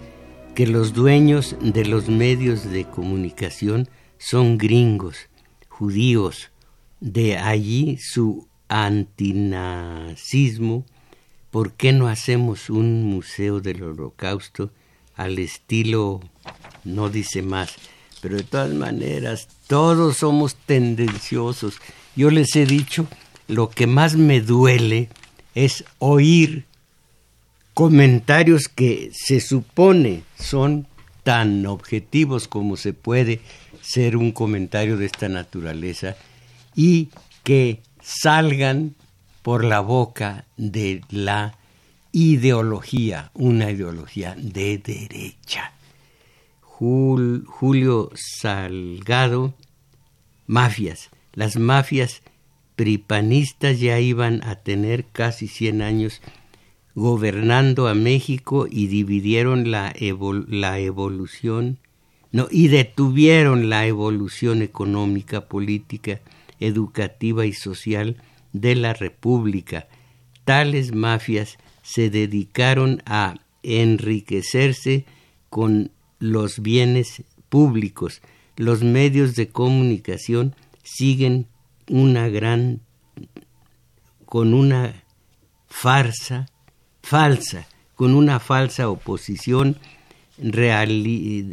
[0.54, 3.88] que los dueños de los medios de comunicación
[4.18, 5.28] son gringos,
[5.68, 6.52] judíos,
[7.00, 10.14] de allí su antinazismo,
[11.50, 14.70] ¿por qué no hacemos un museo del holocausto
[15.16, 16.20] al estilo,
[16.84, 17.74] no dice más,
[18.20, 21.78] pero de todas maneras, todos somos tendenciosos.
[22.14, 23.08] Yo les he dicho,
[23.48, 25.08] lo que más me duele
[25.56, 26.66] es oír
[27.74, 30.86] comentarios que se supone son
[31.22, 33.40] tan objetivos como se puede
[33.80, 36.16] ser un comentario de esta naturaleza
[36.74, 37.10] y
[37.44, 38.94] que salgan
[39.42, 41.56] por la boca de la
[42.12, 45.72] ideología, una ideología de derecha.
[46.60, 49.54] Julio Salgado,
[50.46, 51.10] mafias.
[51.32, 52.22] Las mafias
[52.76, 56.20] pripanistas ya iban a tener casi 100 años
[56.95, 59.95] gobernando a México y dividieron la,
[60.49, 61.78] la evolución,
[62.51, 66.20] y detuvieron la evolución económica, política,
[66.61, 68.16] educativa y social
[68.53, 69.86] de la República.
[70.45, 75.05] Tales mafias se dedicaron a enriquecerse
[75.51, 78.22] con los bienes públicos,
[78.57, 81.47] los medios de comunicación siguen
[81.88, 82.80] una gran
[84.24, 85.05] con una
[85.68, 86.51] farsa
[87.12, 89.76] falsa, con una falsa oposición
[90.38, 91.44] realía,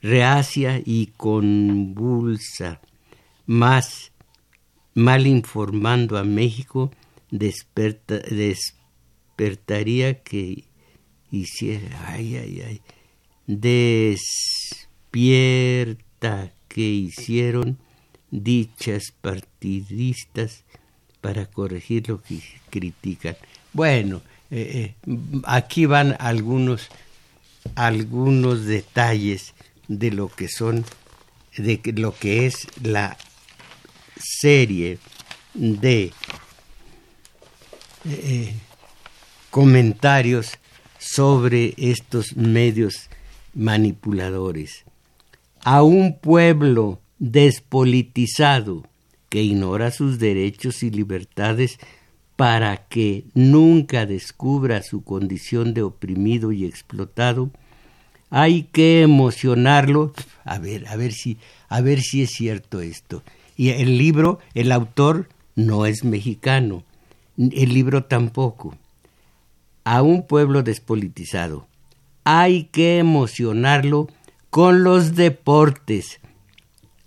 [0.00, 2.80] reacia y convulsa,
[3.44, 4.12] más
[4.94, 6.90] mal informando a México,
[7.30, 10.64] despertaría que
[11.30, 12.80] hiciera, ay, ay, ay,
[13.46, 14.40] despierta
[16.66, 17.76] que hicieron
[18.30, 20.64] dichas partidistas
[21.24, 23.34] para corregir lo que critican.
[23.72, 24.20] Bueno,
[24.50, 26.88] eh, eh, aquí van algunos,
[27.76, 29.54] algunos detalles
[29.88, 30.84] de lo que son,
[31.56, 33.16] de lo que es la
[34.18, 34.98] serie
[35.54, 36.12] de
[38.04, 38.52] eh,
[39.48, 40.58] comentarios
[40.98, 43.08] sobre estos medios
[43.54, 44.84] manipuladores.
[45.62, 48.84] A un pueblo despolitizado
[49.34, 51.80] que ignora sus derechos y libertades
[52.36, 57.50] para que nunca descubra su condición de oprimido y explotado,
[58.30, 60.12] hay que emocionarlo,
[60.44, 61.36] a ver, a ver si,
[61.68, 63.24] a ver si es cierto esto.
[63.56, 66.84] Y el libro, el autor no es mexicano,
[67.36, 68.76] el libro tampoco.
[69.82, 71.66] A un pueblo despolitizado
[72.22, 74.06] hay que emocionarlo
[74.50, 76.20] con los deportes,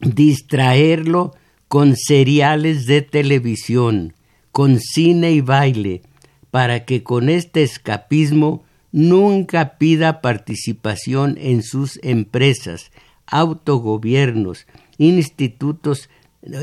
[0.02, 1.34] distraerlo
[1.68, 4.14] con seriales de televisión,
[4.52, 6.02] con cine y baile,
[6.52, 12.92] para que con este escapismo nunca pida participación en sus empresas,
[13.26, 14.66] autogobiernos,
[14.98, 16.10] institutos,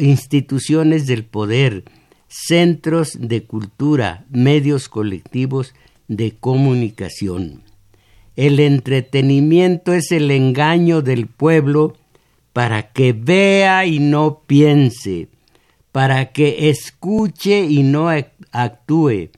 [0.00, 1.84] instituciones del poder,
[2.28, 5.74] centros de cultura, medios colectivos
[6.08, 7.62] de comunicación.
[8.36, 11.96] El entretenimiento es el engaño del pueblo
[12.54, 15.28] para que vea y no piense,
[15.90, 18.08] para que escuche y no
[18.52, 19.30] actúe,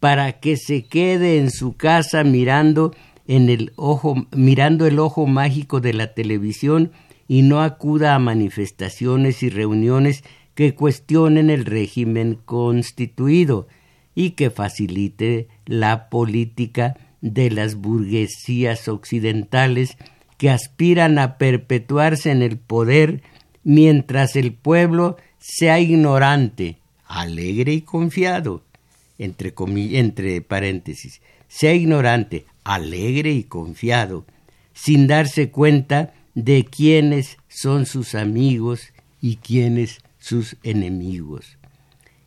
[0.00, 2.92] para que se quede en su casa mirando
[3.28, 6.90] en el ojo mirando el ojo mágico de la televisión
[7.28, 10.24] y no acuda a manifestaciones y reuniones
[10.56, 13.68] que cuestionen el régimen constituido
[14.16, 19.96] y que facilite la política de las burguesías occidentales
[20.38, 23.22] que aspiran a perpetuarse en el poder
[23.64, 28.62] mientras el pueblo sea ignorante, alegre y confiado,
[29.18, 29.54] entre,
[29.98, 34.26] entre paréntesis, sea ignorante, alegre y confiado,
[34.72, 41.58] sin darse cuenta de quiénes son sus amigos y quiénes sus enemigos.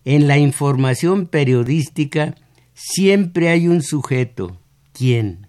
[0.05, 2.35] En la información periodística
[2.73, 4.57] siempre hay un sujeto,
[4.93, 5.45] ¿quién?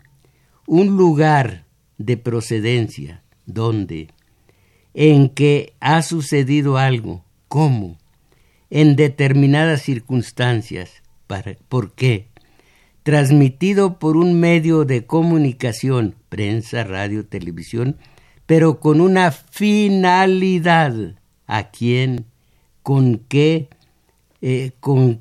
[0.66, 1.64] Un lugar,
[2.00, 4.08] de procedencia, dónde,
[4.94, 7.98] en que ha sucedido algo, cómo,
[8.70, 12.26] en determinadas circunstancias, para, por qué,
[13.02, 17.98] transmitido por un medio de comunicación, prensa, radio, televisión,
[18.46, 22.24] pero con una finalidad, a quién,
[22.82, 23.68] con qué,
[24.40, 25.20] eh, con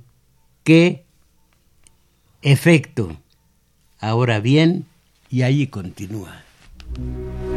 [0.64, 1.04] qué
[2.42, 3.18] efecto.
[4.00, 4.86] Ahora bien,
[5.30, 6.44] y allí continúa.
[6.96, 7.49] Thank you.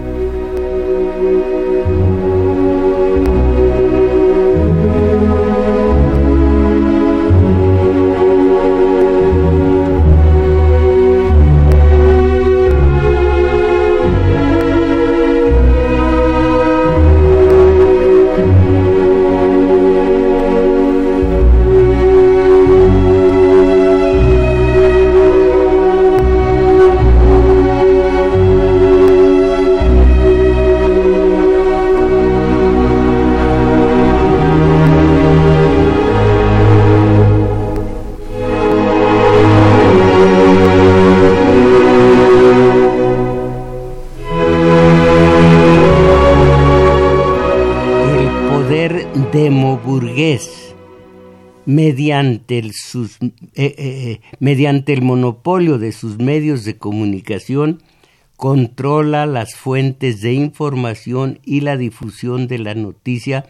[51.64, 57.82] Mediante el, eh, eh, eh, mediante el monopolio de sus medios de comunicación,
[58.36, 63.46] controla las fuentes de información y la difusión de la noticia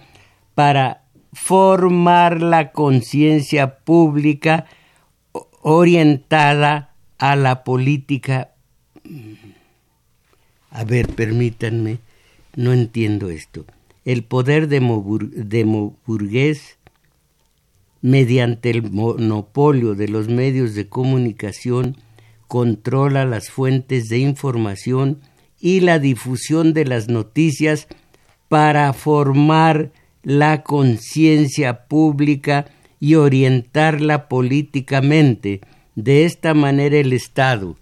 [0.54, 1.02] para
[1.32, 4.66] formar la conciencia pública
[5.62, 8.52] orientada a la política.
[10.70, 11.98] A ver, permítanme,
[12.54, 13.64] no entiendo esto.
[14.05, 16.78] El poder demoburgués
[18.03, 21.96] mediante el monopolio de los medios de comunicación,
[22.48, 25.20] controla las fuentes de información
[25.61, 27.86] y la difusión de las noticias
[28.48, 29.92] para formar
[30.24, 32.66] la conciencia pública
[33.00, 35.61] y orientarla políticamente.
[35.94, 37.76] De esta manera el Estado,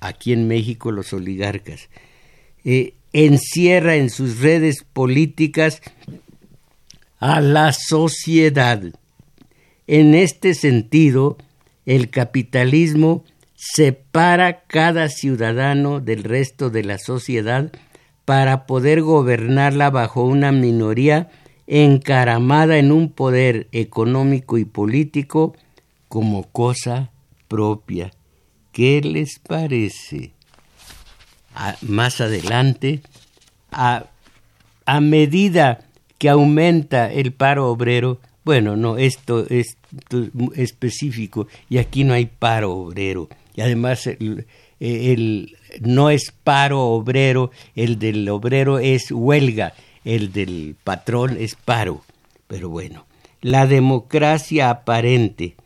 [0.00, 1.90] aquí en México los oligarcas,
[2.64, 5.80] eh, encierra en sus redes políticas
[7.18, 8.82] a la sociedad.
[9.86, 11.38] En este sentido,
[11.86, 17.72] el capitalismo separa cada ciudadano del resto de la sociedad
[18.24, 21.30] para poder gobernarla bajo una minoría
[21.66, 25.54] encaramada en un poder económico y político
[26.08, 27.12] como cosa
[27.46, 28.10] propia.
[28.72, 30.33] ¿Qué les parece?
[31.82, 33.00] Más adelante,
[33.70, 34.06] a,
[34.86, 35.86] a medida
[36.18, 39.76] que aumenta el paro obrero, bueno, no, esto es
[40.54, 43.28] específico y aquí no hay paro obrero.
[43.54, 44.06] Y además
[44.80, 49.72] el, no es paro obrero, el del obrero es huelga,
[50.04, 52.02] el del patrón es paro.
[52.46, 53.06] Pero bueno,
[53.40, 55.56] la democracia aparente,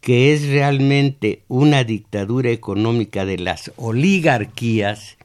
[0.00, 5.17] que es realmente una dictadura económica de las oligarquías,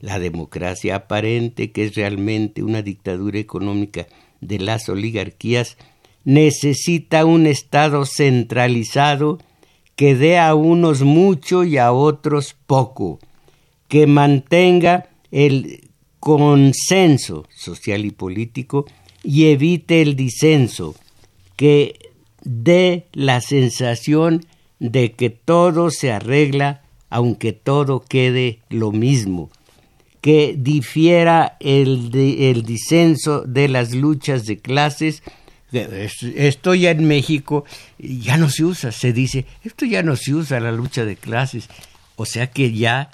[0.00, 4.06] la democracia aparente, que es realmente una dictadura económica
[4.40, 5.76] de las oligarquías,
[6.24, 9.38] necesita un Estado centralizado
[9.96, 13.18] que dé a unos mucho y a otros poco,
[13.88, 15.90] que mantenga el
[16.20, 18.86] consenso social y político
[19.24, 20.94] y evite el disenso,
[21.56, 21.98] que
[22.42, 24.44] dé la sensación
[24.78, 29.50] de que todo se arregla aunque todo quede lo mismo,
[30.20, 35.22] que difiera el, el disenso de las luchas de clases.
[35.70, 37.64] Esto ya en México
[37.98, 41.68] ya no se usa, se dice, esto ya no se usa la lucha de clases,
[42.16, 43.10] o sea que ya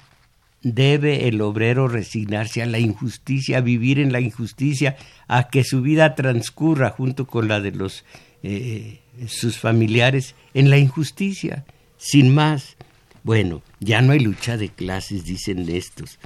[0.63, 4.95] debe el obrero resignarse a la injusticia, a vivir en la injusticia,
[5.27, 8.05] a que su vida transcurra junto con la de los
[8.41, 11.65] eh, sus familiares en la injusticia,
[11.97, 12.75] sin más.
[13.23, 16.19] Bueno, ya no hay lucha de clases, dicen estos,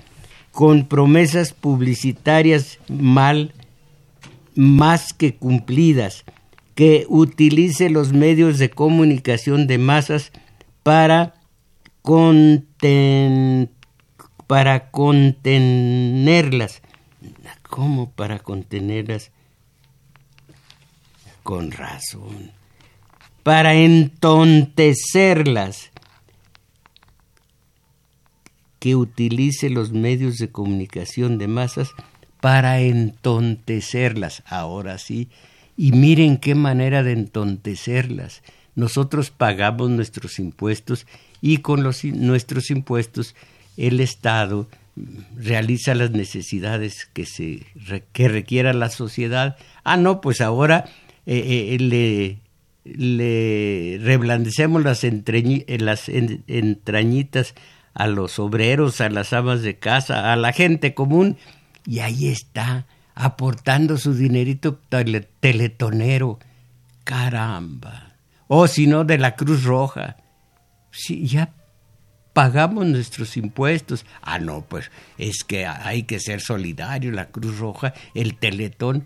[0.52, 3.54] con promesas publicitarias mal
[4.56, 6.26] más que cumplidas,
[6.76, 10.32] que utilice los medios de comunicación de masas
[10.84, 11.36] para,
[14.47, 16.82] para contenerlas.
[17.64, 19.32] ¿Cómo para contenerlas?
[21.43, 22.52] Con razón.
[23.43, 25.89] Para entontecerlas.
[28.80, 31.92] Que utilice los medios de comunicación de masas
[32.42, 34.44] para entontecerlas.
[34.46, 35.30] Ahora sí.
[35.78, 38.42] Y miren qué manera de entontecerlas.
[38.76, 41.06] Nosotros pagamos nuestros impuestos
[41.42, 43.36] y con los, nuestros impuestos
[43.78, 44.68] el Estado
[45.38, 47.66] realiza las necesidades que, se,
[48.12, 49.58] que requiera la sociedad.
[49.84, 50.86] Ah, no, pues ahora
[51.26, 52.40] eh, eh, le,
[52.84, 57.56] le reblandecemos las, las entrañitas
[57.94, 61.38] a los obreros, a las amas de casa, a la gente común
[61.86, 62.86] y ahí está,
[63.16, 64.80] aportando su dinerito
[65.40, 66.40] teletonero.
[67.04, 68.14] Caramba.
[68.48, 70.18] O si no, de la Cruz Roja.
[70.92, 71.54] Sí, ya
[72.34, 74.06] pagamos nuestros impuestos.
[74.22, 79.06] Ah, no, pues es que hay que ser solidario, la Cruz Roja, el Teletón,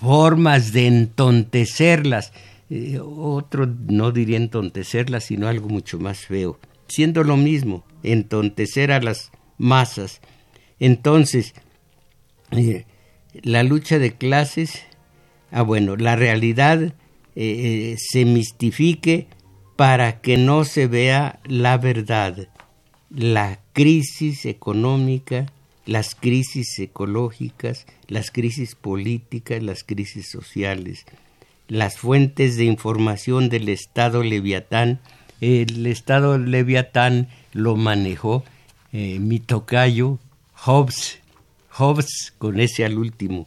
[0.00, 2.32] formas de entontecerlas.
[2.70, 6.58] Eh, otro no diría entontecerlas, sino algo mucho más feo.
[6.90, 10.20] Siendo lo mismo, entontecer a las masas.
[10.78, 11.54] Entonces,
[12.50, 12.84] eh,
[13.42, 14.82] la lucha de clases,
[15.50, 16.92] ah bueno, la realidad eh,
[17.36, 19.28] eh, se mistifique
[19.76, 22.48] para que no se vea la verdad,
[23.08, 25.46] la crisis económica,
[25.86, 31.04] las crisis ecológicas, las crisis políticas, las crisis sociales,
[31.68, 35.00] las fuentes de información del Estado Leviatán.
[35.40, 38.44] El Estado Leviatán lo manejó
[38.92, 40.18] mi tocayo
[40.54, 41.20] Hobbes,
[41.70, 43.46] Hobbes con ese al último,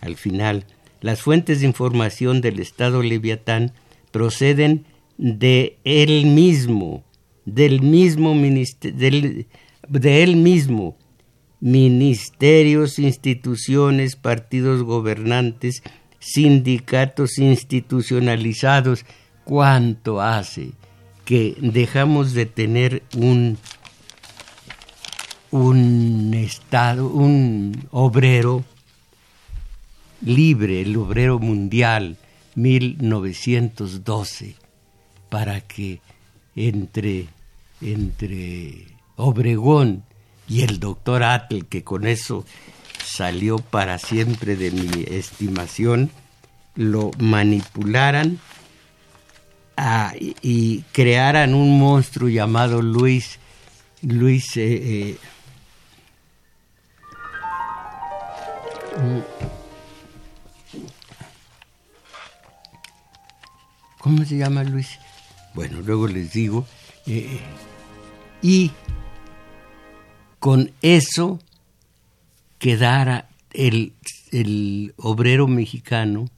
[0.00, 0.64] al final.
[1.00, 3.72] Las fuentes de información del Estado Leviatán
[4.12, 4.84] proceden
[5.18, 7.02] de él mismo,
[7.44, 9.46] del mismo del,
[9.88, 10.96] de él mismo,
[11.58, 15.82] ministerios, instituciones, partidos gobernantes,
[16.20, 19.04] sindicatos institucionalizados,
[19.44, 20.72] cuánto hace
[21.32, 23.56] que dejamos de tener un
[25.50, 28.66] un Estado, un obrero
[30.20, 32.18] libre, el obrero mundial,
[32.54, 34.56] 1912,
[35.30, 36.02] para que
[36.54, 37.28] entre
[37.80, 40.04] entre Obregón
[40.46, 42.44] y el doctor Atle, que con eso
[43.02, 46.10] salió para siempre de mi estimación,
[46.74, 48.38] lo manipularan
[50.42, 53.38] y, crearan un monstruo llamado Luis,
[54.02, 55.16] Luis eh, eh,
[63.98, 64.98] ¿Cómo se llama Luis?
[65.54, 66.66] Bueno, luego les digo.
[67.06, 67.40] Eh,
[68.42, 68.72] y
[70.40, 71.38] con eso
[72.58, 73.92] quedara el,
[74.32, 76.28] el obrero mexicano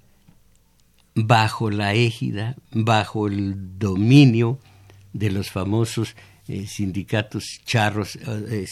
[1.14, 4.58] bajo la égida, bajo el dominio
[5.12, 6.16] de los famosos
[6.48, 8.66] eh, sindicatos charros, eh,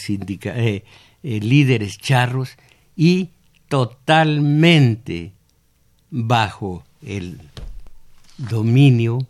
[1.23, 2.57] eh, líderes charros
[2.95, 3.29] y
[3.69, 5.33] totalmente
[6.11, 7.39] bajo el
[8.37, 9.25] dominio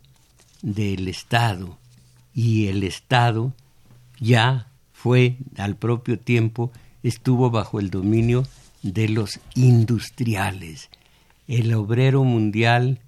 [0.62, 1.78] del Estado.
[2.34, 3.54] Y el Estado
[4.20, 6.72] ya fue al propio tiempo,
[7.04, 8.46] estuvo bajo el dominio
[8.82, 10.90] de los industriales.
[11.48, 13.00] El obrero mundial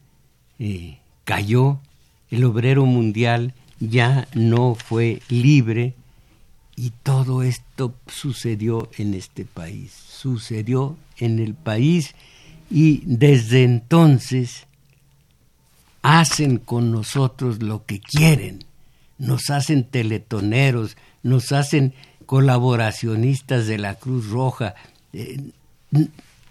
[0.59, 1.79] eh, cayó,
[2.29, 5.93] el obrero mundial ya no fue libre
[6.75, 12.15] y todo esto sucedió en este país, sucedió en el país
[12.69, 14.65] y desde entonces
[16.01, 18.65] hacen con nosotros lo que quieren,
[19.17, 21.93] nos hacen teletoneros, nos hacen
[22.25, 24.75] colaboracionistas de la Cruz Roja,
[25.13, 25.39] eh,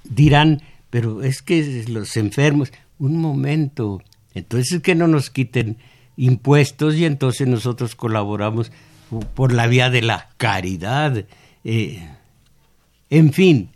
[0.04, 0.62] dirán,
[0.94, 4.00] pero es que los enfermos, un momento,
[4.32, 5.76] entonces que no nos quiten
[6.16, 8.70] impuestos y entonces nosotros colaboramos
[9.34, 11.24] por la vía de la caridad.
[11.64, 12.08] Eh,
[13.10, 13.70] en fin,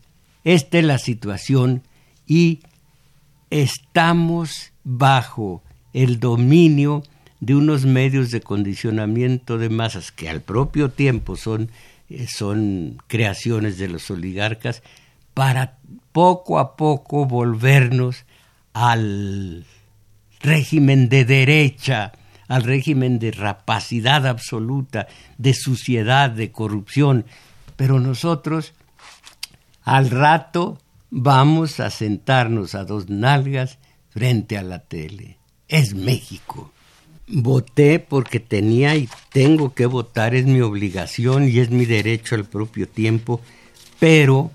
[0.45, 1.83] esta es la situación
[2.25, 2.61] y
[3.51, 7.03] estamos bajo el dominio
[7.41, 11.73] de unos medios de condicionamiento de masas que al propio tiempo son,
[12.11, 14.85] eh, son creaciones de los oligarcas
[15.39, 15.79] para
[16.11, 18.25] poco a poco volvernos
[18.73, 19.65] al
[20.41, 22.11] régimen de derecha,
[22.49, 27.25] al régimen de rapacidad absoluta, de suciedad, de corrupción.
[27.77, 28.75] Pero nosotros
[29.85, 33.79] al rato vamos a sentarnos a dos nalgas
[34.11, 35.39] frente a la tele.
[35.69, 36.73] Es México.
[37.29, 42.45] Voté porque tenía y tengo que votar, es mi obligación y es mi derecho al
[42.45, 43.41] propio tiempo,
[44.01, 44.51] pero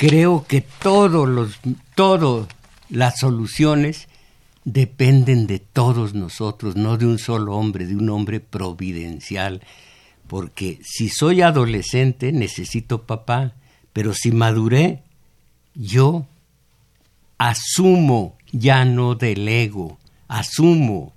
[0.00, 1.60] creo que todos los,
[1.94, 2.48] todo
[2.88, 4.08] las soluciones
[4.64, 9.60] dependen de todos nosotros, no de un solo hombre, de un hombre providencial.
[10.26, 13.52] Porque si soy adolescente necesito papá,
[13.92, 15.02] pero si maduré,
[15.74, 16.24] yo
[17.36, 19.98] asumo, ya no delego,
[20.28, 21.12] asumo.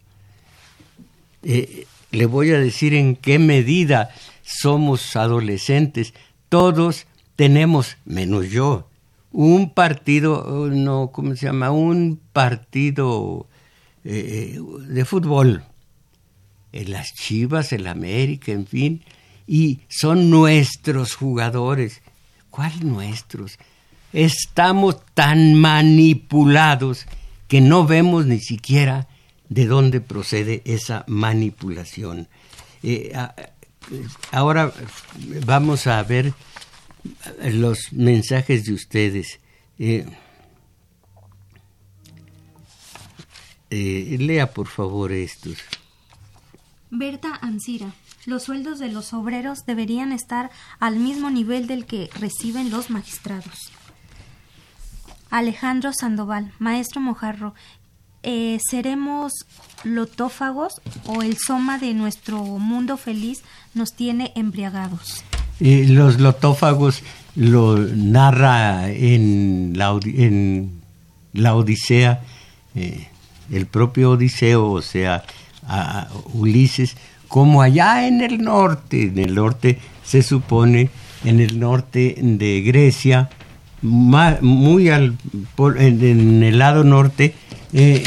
[1.43, 4.09] Eh, le voy a decir en qué medida
[4.43, 6.13] somos adolescentes.
[6.49, 8.87] Todos tenemos, menos yo,
[9.31, 11.71] un partido, no, ¿cómo se llama?
[11.71, 13.47] Un partido
[14.03, 15.63] eh, de fútbol.
[16.71, 19.03] En las Chivas, el América, en fin.
[19.47, 22.01] Y son nuestros jugadores.
[22.49, 23.57] ¿Cuál nuestros?
[24.11, 27.07] Estamos tan manipulados
[27.47, 29.07] que no vemos ni siquiera
[29.49, 32.27] de dónde procede esa manipulación.
[32.83, 33.13] Eh,
[34.31, 34.71] ahora
[35.45, 36.33] vamos a ver
[37.51, 39.39] los mensajes de ustedes.
[39.79, 40.05] Eh,
[43.69, 45.57] eh, lea por favor estos.
[46.89, 47.93] Berta Ansira.
[48.25, 50.49] Los sueldos de los obreros deberían estar
[50.79, 53.71] al mismo nivel del que reciben los magistrados.
[55.29, 57.53] Alejandro Sandoval, maestro Mojarro,
[58.21, 59.33] eh, ¿seremos
[59.83, 63.43] lotófagos o el soma de nuestro mundo feliz
[63.73, 65.25] nos tiene embriagados?
[65.59, 67.03] Los lotófagos
[67.35, 70.81] lo narra en la, en
[71.33, 72.21] la Odisea,
[72.75, 73.07] eh,
[73.51, 75.23] el propio Odiseo, o sea,
[75.67, 76.95] a Ulises,
[77.27, 80.89] como allá en el norte, en el norte se supone,
[81.23, 83.29] en el norte de Grecia,
[83.81, 85.17] muy al,
[85.77, 87.33] en, el lado norte,
[87.73, 88.03] eh,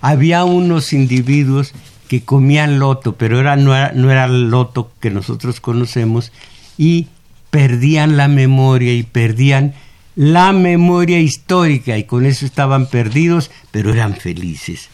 [0.00, 1.72] había unos individuos
[2.08, 6.32] que comían loto, pero era, no, era, no era el loto que nosotros conocemos,
[6.80, 7.08] y
[7.50, 9.74] perdían la memoria y perdían
[10.16, 14.88] la memoria histórica y con eso estaban perdidos, pero eran felices.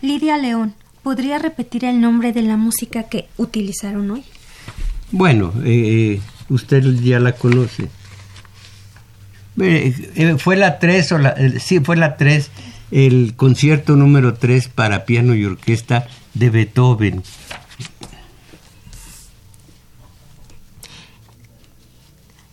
[0.00, 0.72] Lidia León,
[1.02, 4.24] ¿podría repetir el nombre de la música que utilizaron hoy?
[5.10, 6.18] Bueno, eh,
[6.48, 7.90] usted ya la conoce.
[9.60, 12.50] Eh, fue la 3, o la, sí, fue la 3,
[12.90, 17.22] el concierto número 3 para piano y orquesta de Beethoven.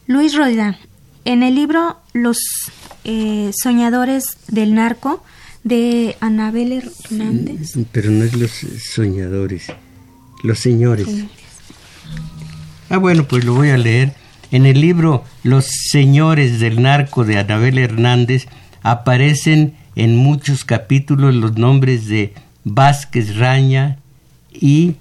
[0.07, 0.77] Luis Rodán,
[1.25, 2.37] en el libro Los
[3.03, 5.23] eh, soñadores del narco
[5.63, 7.73] de Anabel Hernández.
[7.91, 8.51] Pero no es los
[8.93, 9.65] soñadores,
[10.43, 11.07] los señores.
[12.89, 14.13] Ah, bueno, pues lo voy a leer.
[14.51, 18.45] En el libro Los señores del narco de Anabel Hernández
[18.83, 22.33] aparecen en muchos capítulos los nombres de
[22.63, 23.97] Vázquez Raña
[24.51, 24.97] y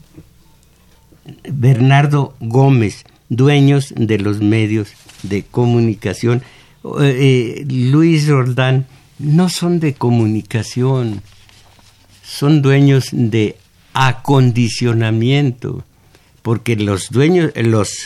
[1.50, 3.04] Bernardo Gómez,
[3.36, 4.88] dueños de los medios
[5.22, 6.42] de comunicación.
[7.00, 8.86] Eh, Luis Roldán
[9.18, 11.22] no son de comunicación,
[12.22, 13.56] son dueños de
[13.92, 15.84] acondicionamiento,
[16.42, 17.96] porque los dueños, los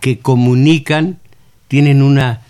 [0.00, 1.18] que comunican,
[1.68, 2.42] tienen una,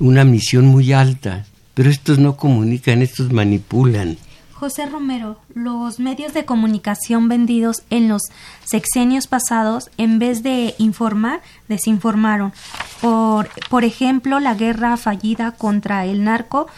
[0.00, 4.16] una misión muy alta, pero estos no comunican, estos manipulan.
[4.62, 8.22] José Romero, los medios de comunicación vendidos en los
[8.64, 12.52] sexenios pasados, en vez de informar, desinformaron.
[13.00, 16.68] Por, por ejemplo, la guerra fallida contra el narco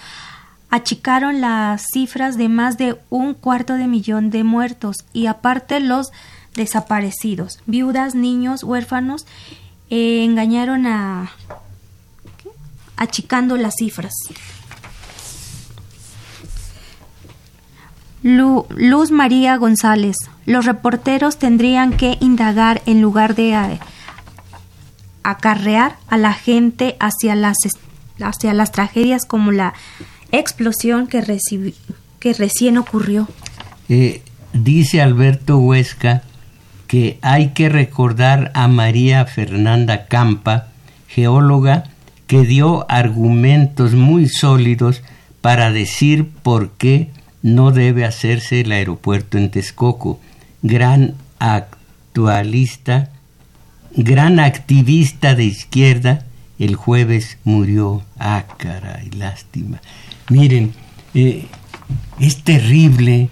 [0.71, 6.11] achicaron las cifras de más de un cuarto de millón de muertos y aparte los
[6.55, 9.27] desaparecidos, viudas, niños, huérfanos,
[9.91, 11.33] eh, engañaron a
[12.97, 14.15] achicando las cifras.
[18.25, 20.17] Luz María González.
[20.47, 23.79] Los reporteros tendrían que indagar en lugar de
[25.23, 27.59] acarrear a la gente hacia las,
[28.23, 29.75] hacia las tragedias como la
[30.33, 31.23] explosión que,
[32.19, 33.29] que recién ocurrió.
[33.91, 34.23] Eh,
[34.55, 36.23] dice Alberto Huesca
[36.87, 40.69] que hay que recordar a María Fernanda Campa,
[41.09, 41.85] geóloga,
[42.27, 45.03] que dio argumentos muy sólidos
[45.43, 47.11] para decir por qué
[47.45, 50.19] no debe hacerse el aeropuerto en Texcoco.
[50.63, 53.11] Gran actualista,
[53.95, 56.25] gran activista de izquierda,
[56.59, 58.03] el jueves murió.
[58.19, 59.83] Ah, caray, lástima.
[60.31, 60.73] Miren,
[61.13, 61.45] eh,
[62.19, 63.29] es terrible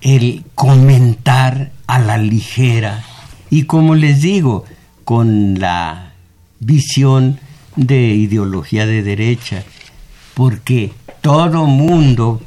[0.00, 3.04] el comentar a la ligera
[3.50, 4.64] y como les digo,
[5.04, 6.12] con la
[6.60, 7.40] visión
[7.74, 9.64] de ideología de derecha,
[10.34, 12.40] porque todo mundo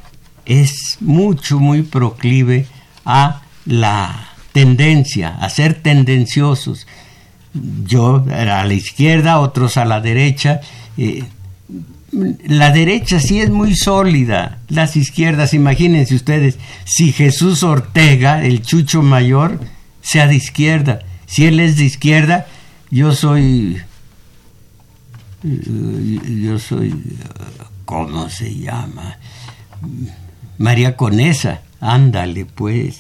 [0.50, 2.66] es mucho, muy proclive
[3.06, 6.88] a la tendencia, a ser tendenciosos.
[7.86, 10.60] Yo a la izquierda, otros a la derecha.
[10.98, 11.24] Eh,
[12.12, 19.04] la derecha sí es muy sólida, las izquierdas, imagínense ustedes, si Jesús Ortega, el chucho
[19.04, 19.60] mayor,
[20.02, 22.48] sea de izquierda, si él es de izquierda,
[22.90, 23.80] yo soy,
[25.44, 26.96] eh, yo soy,
[27.86, 29.20] ¿cómo se llama?
[30.60, 33.00] María Conesa, ándale pues.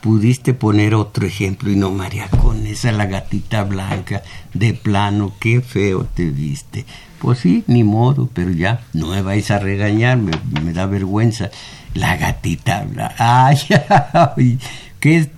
[0.00, 4.22] Pudiste poner otro ejemplo y no María Conesa, la gatita blanca,
[4.54, 6.84] de plano, qué feo te viste.
[7.18, 11.50] Pues sí, ni modo, pero ya, no me vais a regañar, me, da vergüenza.
[11.94, 13.58] La gatita blanca, ay,
[14.36, 14.58] ay,
[15.00, 15.28] que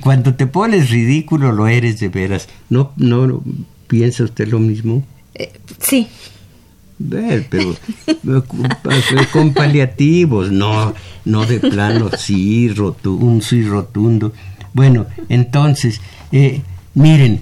[0.00, 2.48] cuando te pones ridículo lo eres de veras.
[2.70, 3.42] ¿No, no
[3.86, 5.04] piensa usted lo mismo?
[5.34, 6.08] Eh, sí,
[7.08, 7.74] pero
[9.32, 10.94] con paliativos, no,
[11.24, 14.32] no de plano sí, rotundo, un sí rotundo.
[14.72, 16.62] Bueno, entonces, eh,
[16.94, 17.40] miren,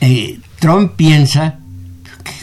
[0.00, 1.58] eh, Trump piensa,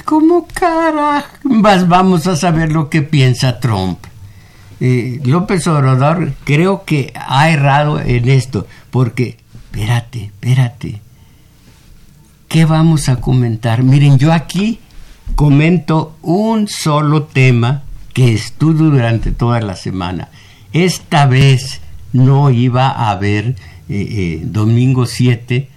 [0.06, 4.00] ¿cómo carambas vamos a saber lo que piensa Trump?
[4.80, 11.02] Eh, López Obrador creo que ha errado en esto, porque, espérate, espérate,
[12.50, 13.84] ¿qué vamos a comentar?
[13.84, 14.80] Miren, yo aquí
[15.36, 20.30] comento un solo tema que estudio durante toda la semana.
[20.72, 21.82] Esta vez
[22.12, 23.56] no iba a haber eh,
[23.90, 25.68] eh, domingo 7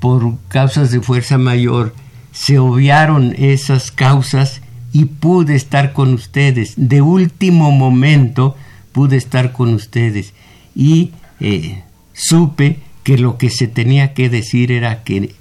[0.00, 1.94] por causas de fuerza mayor.
[2.32, 4.60] Se obviaron esas causas
[4.92, 6.74] y pude estar con ustedes.
[6.76, 8.56] De último momento
[8.92, 10.34] pude estar con ustedes
[10.74, 11.82] y eh,
[12.12, 15.34] supe que lo que se tenía que decir era que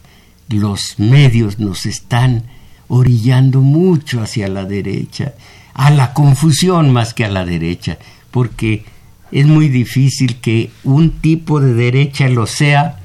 [0.50, 2.44] los medios nos están
[2.88, 5.34] orillando mucho hacia la derecha,
[5.74, 7.98] a la confusión más que a la derecha,
[8.32, 8.86] porque
[9.32, 13.00] es muy difícil que un tipo de derecha lo sea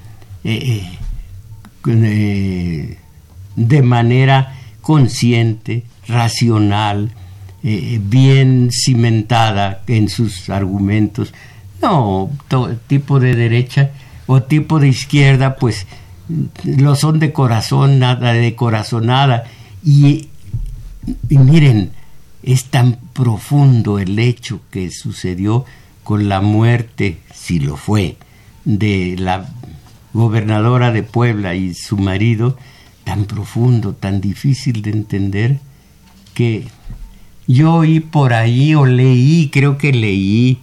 [0.45, 0.89] eh,
[1.87, 2.99] eh,
[3.57, 7.11] de manera consciente, racional,
[7.65, 11.33] eh, bien cimentada en sus argumentos.
[11.81, 12.31] No,
[12.87, 13.91] tipo de derecha
[14.27, 15.87] o tipo de izquierda, pues
[16.65, 19.45] lo son de corazón, nada de corazonada
[19.85, 20.29] y,
[21.31, 21.93] miren,
[22.43, 25.65] es tan profundo el hecho que sucedió
[26.05, 28.17] con la muerte, si lo fue,
[28.65, 29.49] de la
[30.13, 32.57] gobernadora de Puebla y su marido,
[33.05, 35.59] tan profundo, tan difícil de entender,
[36.35, 36.67] que
[37.47, 40.59] yo oí por ahí o leí, creo que leí,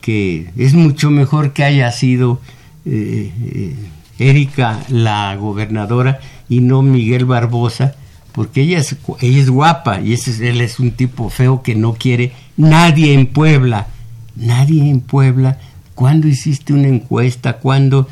[0.00, 2.40] que es mucho mejor que haya sido
[2.84, 3.74] eh, eh,
[4.18, 7.94] Erika la gobernadora y no Miguel Barbosa,
[8.32, 11.94] porque ella es, ella es guapa y ese, él es un tipo feo que no
[11.94, 13.88] quiere nadie en Puebla,
[14.36, 15.58] nadie en Puebla.
[15.94, 17.54] ¿Cuándo hiciste una encuesta?
[17.54, 18.08] ¿Cuándo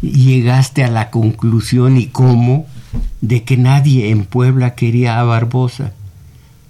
[0.00, 2.66] llegaste a la conclusión y cómo
[3.20, 5.92] de que nadie en Puebla quería a Barbosa?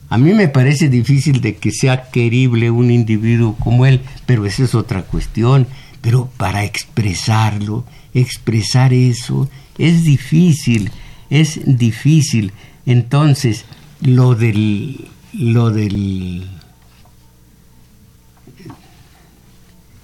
[0.09, 4.65] A mí me parece difícil de que sea querible un individuo como él, pero esa
[4.65, 5.69] es otra cuestión.
[6.01, 7.85] Pero para expresarlo,
[8.15, 9.49] expresar eso,
[9.79, 10.91] es difícil,
[11.29, 12.53] es difícil.
[12.87, 13.65] Entonces,
[14.01, 16.49] lo del, lo del,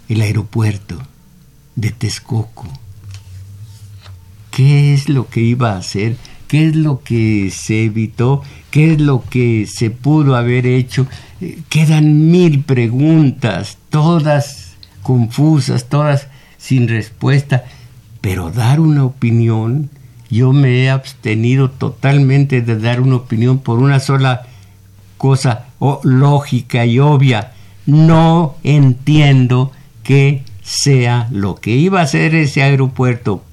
[0.08, 1.00] el aeropuerto
[1.74, 2.68] de Texcoco,
[4.50, 6.16] ¿qué es lo que iba a hacer?
[6.48, 8.42] ¿Qué es lo que se evitó?
[8.70, 11.06] ¿Qué es lo que se pudo haber hecho?
[11.40, 14.65] Eh, quedan mil preguntas, todas
[15.06, 16.26] confusas, todas
[16.58, 17.64] sin respuesta,
[18.20, 19.88] pero dar una opinión
[20.28, 24.48] yo me he abstenido totalmente de dar una opinión por una sola
[25.16, 25.66] cosa
[26.02, 27.52] lógica y obvia.
[27.86, 29.70] No entiendo
[30.02, 33.44] que sea lo que iba a ser ese aeropuerto,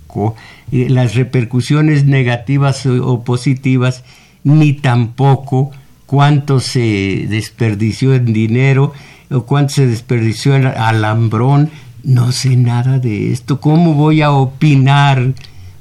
[0.71, 4.03] las repercusiones negativas o positivas,
[4.43, 5.69] ni tampoco
[6.07, 8.93] cuánto se desperdició en dinero
[9.29, 11.69] o cuánto se desperdició en alambrón.
[12.03, 13.61] No sé nada de esto.
[13.61, 15.33] ¿Cómo voy a opinar?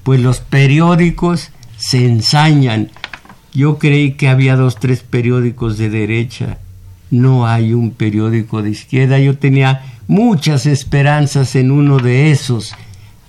[0.02, 2.90] pues los periódicos se ensañan.
[3.54, 6.58] Yo creí que había dos, tres periódicos de derecha.
[7.10, 9.18] No hay un periódico de izquierda.
[9.18, 12.74] Yo tenía muchas esperanzas en uno de esos,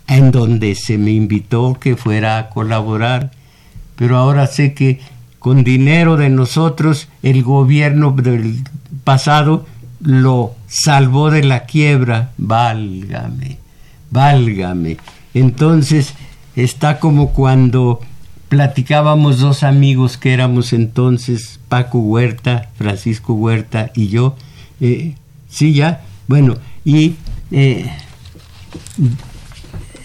[0.08, 3.32] en donde se me invitó que fuera a colaborar.
[3.96, 5.00] Pero ahora sé que
[5.40, 8.64] con dinero de nosotros el gobierno del
[9.04, 9.66] pasado
[10.04, 12.32] lo salvó de la quiebra.
[12.38, 13.58] Válgame,
[14.12, 14.98] válgame.
[15.34, 16.14] Entonces,
[16.56, 18.00] está como cuando
[18.50, 24.36] platicábamos dos amigos que éramos entonces Paco Huerta, Francisco Huerta y yo.
[24.80, 25.16] Eh,
[25.50, 27.16] sí, ya, bueno, y
[27.52, 27.90] eh,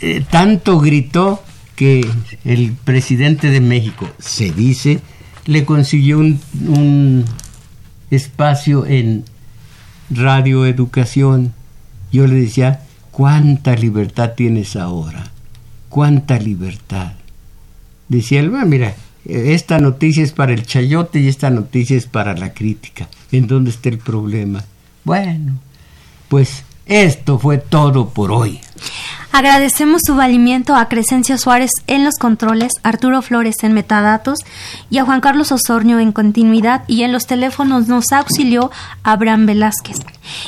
[0.01, 1.43] eh, tanto gritó
[1.77, 2.09] que
[2.45, 5.01] el presidente de México, se dice,
[5.45, 7.25] le consiguió un, un
[8.11, 9.25] espacio en
[10.11, 11.53] Radio Educación.
[12.13, 12.81] Yo le decía,
[13.11, 15.31] ¿cuánta libertad tienes ahora?
[15.89, 17.13] cuánta libertad.
[18.09, 18.95] Decía él, mira,
[19.25, 23.09] esta noticia es para el chayote y esta noticia es para la crítica.
[23.33, 24.65] ¿En dónde está el problema?
[25.05, 25.59] Bueno,
[26.29, 28.61] pues esto fue todo por hoy.
[29.31, 34.39] Agradecemos su valimiento a Crescencio Suárez en los controles, Arturo Flores en metadatos
[34.91, 38.71] y a Juan Carlos Osornio en continuidad y en los teléfonos nos auxilió
[39.03, 39.99] Abraham Velázquez.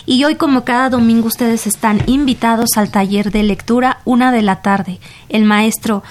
[0.07, 4.63] Y hoy como cada domingo ustedes están invitados al taller de lectura una de la
[4.63, 4.99] tarde.
[5.29, 6.03] El maestro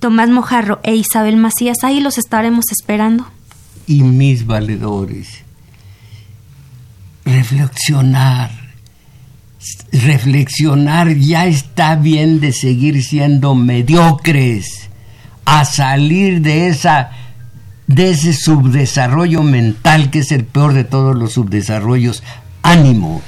[0.00, 3.26] Tomás Mojarro e Isabel Macías, ahí los estaremos esperando.
[3.86, 5.44] Y mis valedores,
[7.26, 8.63] reflexionar
[9.92, 14.90] reflexionar, ya está bien de seguir siendo mediocres,
[15.44, 17.10] a salir de esa
[17.86, 22.22] de ese subdesarrollo mental que es el peor de todos los subdesarrollos.
[22.62, 23.20] Ánimo,